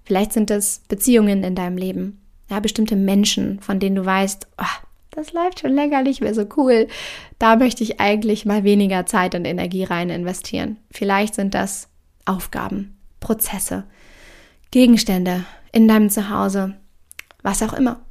Vielleicht 0.03 0.33
sind 0.33 0.49
es 0.51 0.81
Beziehungen 0.87 1.43
in 1.43 1.55
deinem 1.55 1.77
Leben, 1.77 2.19
ja, 2.49 2.59
bestimmte 2.59 2.95
Menschen, 2.95 3.59
von 3.61 3.79
denen 3.79 3.95
du 3.95 4.05
weißt, 4.05 4.47
oh, 4.59 4.85
das 5.11 5.31
läuft 5.33 5.59
schon 5.59 5.73
länger 5.73 6.01
nicht 6.01 6.21
mehr 6.21 6.33
so 6.33 6.45
cool. 6.57 6.87
Da 7.39 7.55
möchte 7.55 7.83
ich 7.83 7.99
eigentlich 7.99 8.45
mal 8.45 8.63
weniger 8.63 9.05
Zeit 9.05 9.35
und 9.35 9.45
Energie 9.45 9.83
rein 9.83 10.09
investieren. 10.09 10.77
Vielleicht 10.91 11.35
sind 11.35 11.53
das 11.53 11.89
Aufgaben, 12.25 12.97
Prozesse, 13.19 13.83
Gegenstände 14.71 15.45
in 15.71 15.87
deinem 15.87 16.09
Zuhause, 16.09 16.75
was 17.43 17.61
auch 17.61 17.73
immer. 17.73 18.01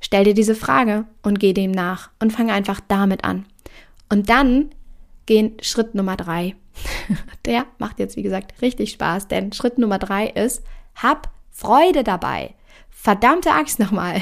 Stell 0.00 0.24
dir 0.24 0.34
diese 0.34 0.54
Frage 0.54 1.04
und 1.22 1.40
geh 1.40 1.52
dem 1.52 1.72
nach 1.72 2.10
und 2.20 2.32
fange 2.32 2.52
einfach 2.52 2.80
damit 2.86 3.24
an. 3.24 3.46
Und 4.08 4.30
dann 4.30 4.70
gehen 5.26 5.56
Schritt 5.60 5.94
Nummer 5.94 6.16
drei. 6.16 6.54
Der 7.44 7.66
macht 7.78 7.98
jetzt, 7.98 8.16
wie 8.16 8.22
gesagt, 8.22 8.60
richtig 8.62 8.90
Spaß, 8.92 9.28
denn 9.28 9.52
Schritt 9.52 9.78
Nummer 9.78 9.98
drei 9.98 10.26
ist, 10.26 10.62
hab 10.94 11.30
Freude 11.50 12.04
dabei. 12.04 12.54
Verdammte 12.98 13.52
Axt 13.52 13.78
nochmal. 13.78 14.20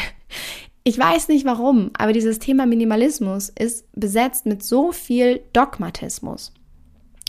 Ich 0.82 0.98
weiß 0.98 1.28
nicht 1.28 1.46
warum, 1.46 1.90
aber 1.96 2.12
dieses 2.12 2.38
Thema 2.40 2.66
Minimalismus 2.66 3.48
ist 3.48 3.86
besetzt 3.92 4.44
mit 4.44 4.62
so 4.62 4.92
viel 4.92 5.40
Dogmatismus 5.54 6.52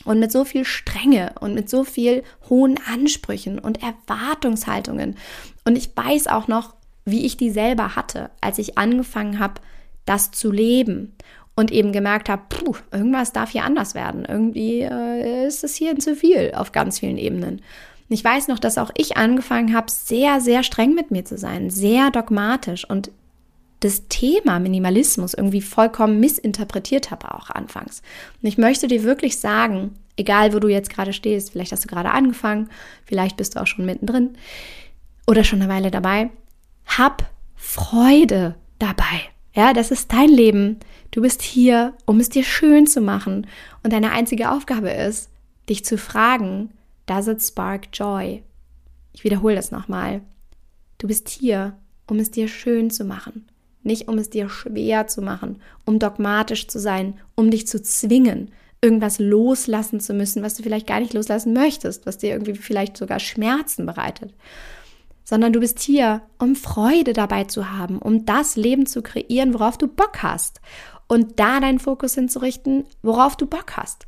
und 0.03 0.19
mit 0.19 0.33
so 0.33 0.43
viel 0.43 0.65
Strenge 0.65 1.33
und 1.39 1.53
mit 1.53 1.69
so 1.69 1.85
viel 1.85 2.23
hohen 2.49 2.77
Ansprüchen 2.91 3.59
und 3.59 3.79
Erwartungshaltungen. 3.81 5.15
Und 5.63 5.77
ich 5.77 5.95
weiß 5.95 6.27
auch 6.27 6.49
noch, 6.49 6.75
wie 7.05 7.25
ich 7.25 7.37
die 7.37 7.51
selber 7.51 7.95
hatte, 7.95 8.31
als 8.41 8.57
ich 8.57 8.77
angefangen 8.77 9.39
habe, 9.39 9.61
das 10.05 10.31
zu 10.31 10.51
leben 10.51 11.13
und 11.55 11.71
eben 11.71 11.93
gemerkt 11.93 12.27
habe, 12.27 12.41
puh, 12.49 12.75
irgendwas 12.91 13.31
darf 13.31 13.51
hier 13.51 13.63
anders 13.63 13.95
werden. 13.95 14.25
Irgendwie 14.25 14.81
äh, 14.81 15.47
ist 15.47 15.63
es 15.63 15.75
hier 15.75 15.97
zu 15.99 16.15
viel 16.15 16.51
auf 16.55 16.73
ganz 16.73 16.99
vielen 16.99 17.17
Ebenen. 17.17 17.61
Ich 18.09 18.23
weiß 18.23 18.47
noch, 18.47 18.59
dass 18.59 18.77
auch 18.77 18.91
ich 18.95 19.17
angefangen 19.17 19.73
habe, 19.73 19.89
sehr, 19.89 20.39
sehr 20.39 20.63
streng 20.63 20.93
mit 20.93 21.11
mir 21.11 21.25
zu 21.25 21.37
sein, 21.37 21.69
sehr 21.69 22.11
dogmatisch 22.11 22.87
und 22.87 23.11
das 23.79 24.07
Thema 24.07 24.59
Minimalismus 24.59 25.33
irgendwie 25.33 25.61
vollkommen 25.61 26.19
missinterpretiert 26.19 27.11
habe 27.11 27.33
auch 27.33 27.49
anfangs. 27.49 28.01
Und 28.41 28.47
ich 28.47 28.57
möchte 28.57 28.87
dir 28.87 29.03
wirklich 29.03 29.39
sagen, 29.39 29.95
egal 30.17 30.53
wo 30.53 30.59
du 30.59 30.67
jetzt 30.67 30.89
gerade 30.89 31.13
stehst, 31.13 31.51
vielleicht 31.51 31.71
hast 31.71 31.83
du 31.83 31.87
gerade 31.87 32.11
angefangen, 32.11 32.69
vielleicht 33.05 33.37
bist 33.37 33.55
du 33.55 33.61
auch 33.61 33.67
schon 33.67 33.85
mittendrin 33.85 34.37
oder 35.27 35.43
schon 35.43 35.61
eine 35.61 35.71
Weile 35.71 35.91
dabei, 35.91 36.29
hab 36.85 37.29
Freude 37.55 38.55
dabei. 38.79 39.21
Ja, 39.53 39.73
das 39.73 39.91
ist 39.91 40.11
dein 40.11 40.29
Leben. 40.29 40.79
Du 41.11 41.21
bist 41.21 41.41
hier, 41.41 41.93
um 42.05 42.19
es 42.19 42.29
dir 42.29 42.43
schön 42.43 42.87
zu 42.87 43.01
machen. 43.01 43.47
Und 43.83 43.93
deine 43.93 44.11
einzige 44.11 44.51
Aufgabe 44.51 44.89
ist, 44.89 45.29
dich 45.69 45.85
zu 45.85 45.97
fragen, 45.97 46.71
does 47.05 47.27
it 47.27 47.41
spark 47.41 47.87
joy? 47.93 48.43
Ich 49.13 49.23
wiederhole 49.23 49.55
das 49.55 49.71
nochmal. 49.71 50.21
Du 50.97 51.07
bist 51.07 51.29
hier, 51.29 51.77
um 52.07 52.19
es 52.19 52.31
dir 52.31 52.47
schön 52.47 52.89
zu 52.89 53.05
machen 53.05 53.45
nicht 53.85 54.07
um 54.07 54.17
es 54.17 54.29
dir 54.29 54.49
schwer 54.49 55.07
zu 55.07 55.21
machen, 55.21 55.61
um 55.85 55.99
dogmatisch 55.99 56.67
zu 56.67 56.79
sein, 56.79 57.19
um 57.35 57.51
dich 57.51 57.67
zu 57.67 57.81
zwingen, 57.81 58.51
irgendwas 58.81 59.19
loslassen 59.19 59.99
zu 59.99 60.13
müssen, 60.13 60.43
was 60.43 60.55
du 60.55 60.63
vielleicht 60.63 60.87
gar 60.87 60.99
nicht 60.99 61.13
loslassen 61.13 61.53
möchtest, 61.53 62.05
was 62.05 62.17
dir 62.17 62.31
irgendwie 62.31 62.55
vielleicht 62.55 62.97
sogar 62.97 63.19
Schmerzen 63.19 63.85
bereitet, 63.85 64.33
sondern 65.23 65.53
du 65.53 65.59
bist 65.59 65.79
hier, 65.79 66.23
um 66.39 66.55
Freude 66.55 67.13
dabei 67.13 67.45
zu 67.45 67.71
haben, 67.71 67.99
um 67.99 68.25
das 68.25 68.55
Leben 68.55 68.85
zu 68.85 69.01
kreieren, 69.01 69.53
worauf 69.53 69.77
du 69.77 69.87
Bock 69.87 70.23
hast 70.23 70.61
und 71.07 71.39
da 71.39 71.59
deinen 71.59 71.79
Fokus 71.79 72.15
hinzurichten, 72.15 72.85
worauf 73.01 73.37
du 73.37 73.45
Bock 73.45 73.77
hast. 73.77 74.07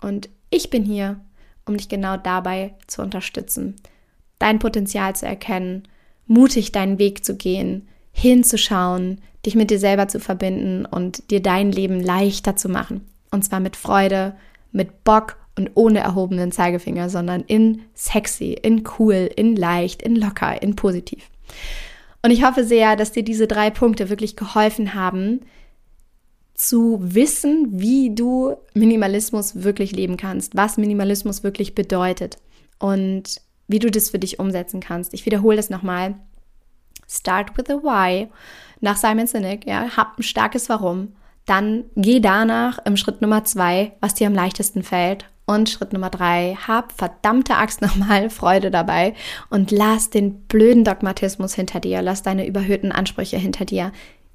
Und 0.00 0.30
ich 0.50 0.70
bin 0.70 0.84
hier, 0.84 1.20
um 1.66 1.76
dich 1.76 1.88
genau 1.88 2.16
dabei 2.16 2.74
zu 2.86 3.02
unterstützen, 3.02 3.76
dein 4.38 4.58
Potenzial 4.58 5.14
zu 5.14 5.26
erkennen, 5.26 5.88
mutig 6.26 6.72
deinen 6.72 6.98
Weg 6.98 7.24
zu 7.24 7.36
gehen, 7.36 7.88
hinzuschauen, 8.12 9.20
dich 9.44 9.54
mit 9.54 9.70
dir 9.70 9.78
selber 9.78 10.08
zu 10.08 10.20
verbinden 10.20 10.86
und 10.86 11.30
dir 11.30 11.40
dein 11.40 11.72
Leben 11.72 12.00
leichter 12.00 12.56
zu 12.56 12.68
machen. 12.68 13.06
Und 13.30 13.44
zwar 13.44 13.60
mit 13.60 13.76
Freude, 13.76 14.34
mit 14.70 15.04
Bock 15.04 15.36
und 15.56 15.70
ohne 15.74 16.00
erhobenen 16.00 16.52
Zeigefinger, 16.52 17.08
sondern 17.08 17.42
in 17.42 17.82
sexy, 17.94 18.52
in 18.52 18.84
cool, 18.98 19.30
in 19.36 19.56
leicht, 19.56 20.02
in 20.02 20.16
locker, 20.16 20.62
in 20.62 20.76
positiv. 20.76 21.30
Und 22.22 22.30
ich 22.30 22.44
hoffe 22.44 22.64
sehr, 22.64 22.96
dass 22.96 23.12
dir 23.12 23.24
diese 23.24 23.46
drei 23.46 23.70
Punkte 23.70 24.08
wirklich 24.08 24.36
geholfen 24.36 24.94
haben, 24.94 25.40
zu 26.54 26.98
wissen, 27.00 27.80
wie 27.80 28.14
du 28.14 28.56
Minimalismus 28.74 29.62
wirklich 29.62 29.92
leben 29.92 30.16
kannst, 30.16 30.56
was 30.56 30.76
Minimalismus 30.76 31.42
wirklich 31.42 31.74
bedeutet 31.74 32.38
und 32.78 33.40
wie 33.68 33.78
du 33.78 33.90
das 33.90 34.10
für 34.10 34.18
dich 34.18 34.38
umsetzen 34.38 34.80
kannst. 34.80 35.14
Ich 35.14 35.24
wiederhole 35.26 35.56
das 35.56 35.70
nochmal. 35.70 36.14
Start 37.08 37.56
with 37.56 37.70
a 37.70 37.82
Why 37.82 38.28
nach 38.80 38.96
Simon 38.96 39.26
Sinek, 39.26 39.66
ja, 39.66 39.96
hab 39.96 40.18
ein 40.18 40.22
starkes 40.22 40.68
Warum. 40.68 41.14
Dann 41.46 41.84
geh 41.96 42.20
danach 42.20 42.78
im 42.84 42.96
Schritt 42.96 43.22
Nummer 43.22 43.44
zwei, 43.44 43.92
was 44.00 44.14
dir 44.14 44.26
am 44.26 44.34
leichtesten 44.34 44.82
fällt. 44.82 45.26
Und 45.44 45.68
Schritt 45.68 45.92
Nummer 45.92 46.10
drei, 46.10 46.56
hab 46.66 46.92
verdammte 46.92 47.56
Axt 47.56 47.80
nochmal 47.82 48.30
Freude 48.30 48.70
dabei 48.70 49.14
und 49.50 49.70
lass 49.70 50.10
den 50.10 50.42
blöden 50.46 50.84
Dogmatismus 50.84 51.54
hinter 51.54 51.80
dir, 51.80 52.02
lass 52.02 52.22
deine 52.22 52.46
überhöhten 52.46 52.92
Ansprüche 52.92 53.38
hinter 53.38 53.64
dir. 53.64 53.92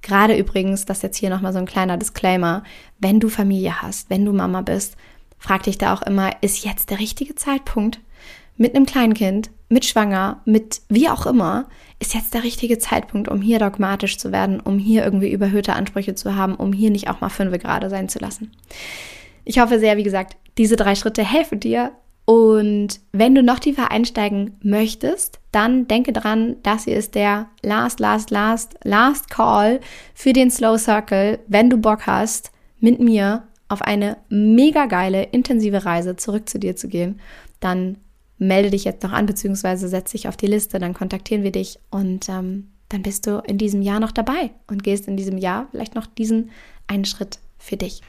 Gerade 0.08 0.38
übrigens, 0.38 0.86
das 0.86 1.02
jetzt 1.02 1.18
hier 1.18 1.30
nochmal 1.30 1.52
so 1.52 1.60
ein 1.60 1.66
kleiner 1.66 1.98
Disclaimer, 1.98 2.64
wenn 2.98 3.20
du 3.20 3.28
Familie 3.28 3.82
hast, 3.82 4.10
wenn 4.10 4.24
du 4.24 4.32
Mama 4.32 4.62
bist, 4.62 4.96
frag 5.38 5.64
dich 5.64 5.78
da 5.78 5.94
auch 5.94 6.02
immer, 6.02 6.32
ist 6.40 6.64
jetzt 6.64 6.92
der 6.92 7.00
richtige 7.00 7.36
Zeitpunkt, 7.36 8.00
mit 8.56 8.74
einem 8.74 8.86
Kleinkind, 8.86 9.52
mit 9.68 9.84
Schwanger, 9.84 10.42
mit 10.46 10.80
wie 10.88 11.10
auch 11.10 11.26
immer, 11.26 11.68
ist 12.00 12.14
jetzt 12.14 12.34
der 12.34 12.44
richtige 12.44 12.80
Zeitpunkt, 12.80 13.28
um 13.28 13.42
hier 13.42 13.60
dogmatisch 13.60 14.18
zu 14.18 14.32
werden, 14.32 14.62
um 14.62 14.80
hier 14.80 15.04
irgendwie 15.04 15.30
überhöhte 15.30 15.74
Ansprüche 15.74 16.16
zu 16.16 16.36
haben, 16.36 16.56
um 16.56 16.72
hier 16.72 16.90
nicht 16.90 17.10
auch 17.10 17.20
mal 17.20 17.28
fünf 17.28 17.52
gerade 17.60 17.90
sein 17.90 18.08
zu 18.08 18.20
lassen. 18.20 18.54
Ich 19.44 19.60
hoffe 19.60 19.78
sehr, 19.78 19.98
wie 19.98 20.04
gesagt, 20.04 20.38
diese 20.58 20.78
drei 20.78 20.96
Schritte 20.96 21.22
helfen 21.22 21.60
dir. 21.60 21.92
Und 22.30 23.00
wenn 23.14 23.36
du 23.36 23.42
noch 23.42 23.60
tiefer 23.60 23.90
einsteigen 23.90 24.58
möchtest, 24.62 25.40
dann 25.54 25.88
denke 25.88 26.12
dran, 26.12 26.58
das 26.62 26.84
hier 26.84 26.98
ist 26.98 27.16
der 27.16 27.48
last, 27.64 28.02
last, 28.02 28.32
last, 28.32 28.76
last 28.84 29.30
call 29.30 29.80
für 30.14 30.34
den 30.34 30.52
Slow 30.52 30.78
Circle, 30.78 31.40
wenn 31.48 31.70
du 31.70 31.78
Bock 31.78 32.06
hast, 32.06 32.52
mit 32.82 33.00
mir 33.00 33.48
auf 33.70 33.82
eine 33.82 34.18
mega 34.28 34.88
geile, 34.88 35.24
intensive 35.24 35.86
Reise 35.86 36.18
zurück 36.18 36.50
zu 36.50 36.60
dir 36.60 36.76
zu 36.76 36.90
gehen, 36.90 37.22
dann 37.62 37.96
melde 38.38 38.72
dich 38.72 38.84
jetzt 38.84 39.04
noch 39.04 39.14
an, 39.14 39.26
beziehungsweise 39.26 39.88
setz 39.88 40.12
dich 40.12 40.28
auf 40.28 40.36
die 40.36 40.48
Liste, 40.48 40.80
dann 40.80 40.94
kontaktieren 40.94 41.44
wir 41.44 41.54
dich 41.54 41.80
und 41.92 42.28
ähm, 42.28 42.68
dann 42.90 43.04
bist 43.04 43.26
du 43.26 43.42
in 43.48 43.58
diesem 43.58 43.82
Jahr 43.82 44.02
noch 44.02 44.12
dabei 44.12 44.52
und 44.68 44.84
gehst 44.84 45.08
in 45.08 45.16
diesem 45.16 45.38
Jahr 45.38 45.70
vielleicht 45.72 45.96
noch 45.96 46.06
diesen 46.06 46.50
einen 46.88 47.06
Schritt 47.06 47.40
für 47.58 47.78
dich. 47.78 48.02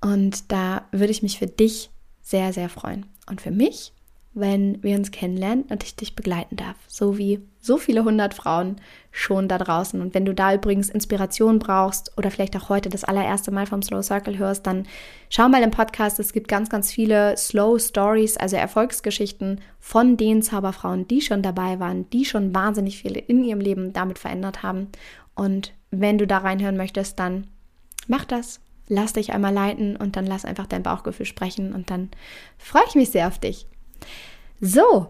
Und 0.00 0.50
da 0.50 0.86
würde 0.92 1.10
ich 1.10 1.22
mich 1.22 1.38
für 1.38 1.46
dich 1.46 1.90
sehr, 2.24 2.52
sehr 2.52 2.68
freuen. 2.68 3.06
Und 3.30 3.40
für 3.40 3.52
mich 3.52 3.94
wenn 4.34 4.82
wir 4.82 4.96
uns 4.96 5.12
kennenlernen 5.12 5.64
und 5.70 5.84
ich 5.84 5.94
dich 5.94 6.16
begleiten 6.16 6.56
darf. 6.56 6.76
So 6.88 7.16
wie 7.16 7.40
so 7.60 7.78
viele 7.78 8.04
hundert 8.04 8.34
Frauen 8.34 8.76
schon 9.12 9.48
da 9.48 9.58
draußen. 9.58 10.00
Und 10.00 10.12
wenn 10.12 10.24
du 10.24 10.34
da 10.34 10.52
übrigens 10.52 10.90
Inspiration 10.90 11.60
brauchst 11.60 12.12
oder 12.18 12.32
vielleicht 12.32 12.56
auch 12.56 12.68
heute 12.68 12.88
das 12.88 13.04
allererste 13.04 13.52
Mal 13.52 13.66
vom 13.66 13.80
Slow 13.80 14.02
Circle 14.02 14.36
hörst, 14.36 14.66
dann 14.66 14.86
schau 15.30 15.48
mal 15.48 15.62
im 15.62 15.70
Podcast. 15.70 16.18
Es 16.18 16.32
gibt 16.32 16.48
ganz, 16.48 16.68
ganz 16.68 16.92
viele 16.92 17.36
Slow 17.36 17.78
Stories, 17.78 18.36
also 18.36 18.56
Erfolgsgeschichten 18.56 19.60
von 19.78 20.16
den 20.16 20.42
Zauberfrauen, 20.42 21.06
die 21.06 21.20
schon 21.20 21.42
dabei 21.42 21.78
waren, 21.78 22.10
die 22.10 22.24
schon 22.24 22.54
wahnsinnig 22.54 22.98
viel 22.98 23.16
in 23.16 23.44
ihrem 23.44 23.60
Leben 23.60 23.92
damit 23.92 24.18
verändert 24.18 24.64
haben. 24.64 24.88
Und 25.36 25.72
wenn 25.92 26.18
du 26.18 26.26
da 26.26 26.38
reinhören 26.38 26.76
möchtest, 26.76 27.20
dann 27.20 27.46
mach 28.08 28.24
das. 28.24 28.60
Lass 28.88 29.14
dich 29.14 29.32
einmal 29.32 29.52
leiten 29.52 29.96
und 29.96 30.16
dann 30.16 30.26
lass 30.26 30.44
einfach 30.44 30.66
dein 30.66 30.82
Bauchgefühl 30.82 31.26
sprechen 31.26 31.72
und 31.74 31.90
dann 31.90 32.10
freue 32.58 32.84
ich 32.88 32.94
mich 32.94 33.10
sehr 33.10 33.28
auf 33.28 33.38
dich. 33.38 33.66
So, 34.60 35.08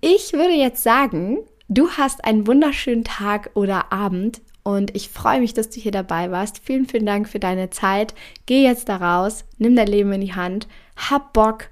ich 0.00 0.32
würde 0.32 0.54
jetzt 0.54 0.82
sagen, 0.82 1.38
du 1.68 1.90
hast 1.90 2.24
einen 2.24 2.46
wunderschönen 2.46 3.04
Tag 3.04 3.50
oder 3.54 3.92
Abend 3.92 4.40
Und 4.62 4.94
ich 4.94 5.08
freue 5.08 5.40
mich, 5.40 5.54
dass 5.54 5.70
du 5.70 5.80
hier 5.80 5.92
dabei 5.92 6.30
warst. 6.30 6.60
Vielen, 6.62 6.86
vielen 6.86 7.06
Dank 7.06 7.28
für 7.28 7.40
deine 7.40 7.70
Zeit. 7.70 8.14
Geh 8.46 8.62
jetzt 8.62 8.88
da 8.88 8.96
raus, 8.96 9.44
nimm 9.58 9.74
dein 9.74 9.88
Leben 9.88 10.12
in 10.12 10.20
die 10.20 10.34
Hand, 10.34 10.68
hab 10.96 11.32
Bock, 11.32 11.68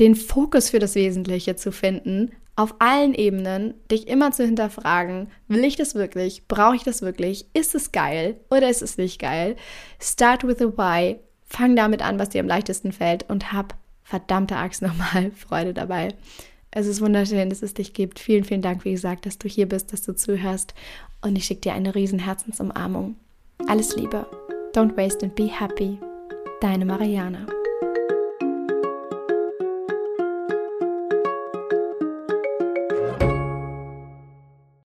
den 0.00 0.16
Fokus 0.16 0.70
für 0.70 0.78
das 0.78 0.94
Wesentliche 0.94 1.56
zu 1.56 1.72
finden, 1.72 2.32
auf 2.60 2.74
allen 2.78 3.14
Ebenen, 3.14 3.72
dich 3.90 4.06
immer 4.06 4.32
zu 4.32 4.44
hinterfragen, 4.44 5.28
will 5.48 5.64
ich 5.64 5.76
das 5.76 5.94
wirklich? 5.94 6.46
Brauche 6.46 6.76
ich 6.76 6.82
das 6.82 7.00
wirklich? 7.00 7.46
Ist 7.54 7.74
es 7.74 7.90
geil 7.90 8.36
oder 8.50 8.68
ist 8.68 8.82
es 8.82 8.98
nicht 8.98 9.18
geil? 9.18 9.56
Start 9.98 10.46
with 10.46 10.60
a 10.60 10.66
why. 10.66 11.16
Fang 11.46 11.74
damit 11.74 12.02
an, 12.02 12.18
was 12.18 12.28
dir 12.28 12.42
am 12.42 12.46
leichtesten 12.46 12.92
fällt 12.92 13.28
und 13.30 13.50
hab 13.54 13.74
verdammte 14.04 14.56
Axt 14.56 14.82
nochmal 14.82 15.30
Freude 15.30 15.72
dabei. 15.72 16.08
Es 16.70 16.86
ist 16.86 17.00
wunderschön, 17.00 17.48
dass 17.48 17.62
es 17.62 17.72
dich 17.72 17.94
gibt. 17.94 18.18
Vielen, 18.18 18.44
vielen 18.44 18.62
Dank, 18.62 18.84
wie 18.84 18.92
gesagt, 18.92 19.24
dass 19.24 19.38
du 19.38 19.48
hier 19.48 19.66
bist, 19.66 19.94
dass 19.94 20.02
du 20.02 20.14
zuhörst. 20.14 20.74
Und 21.22 21.36
ich 21.36 21.46
schicke 21.46 21.62
dir 21.62 21.72
eine 21.72 21.94
riesen 21.94 22.18
Herzensumarmung. 22.18 23.16
Alles 23.68 23.96
Liebe. 23.96 24.26
Don't 24.74 24.98
waste 24.98 25.24
and 25.24 25.34
be 25.34 25.46
happy. 25.46 25.98
Deine 26.60 26.84
Mariana. 26.84 27.46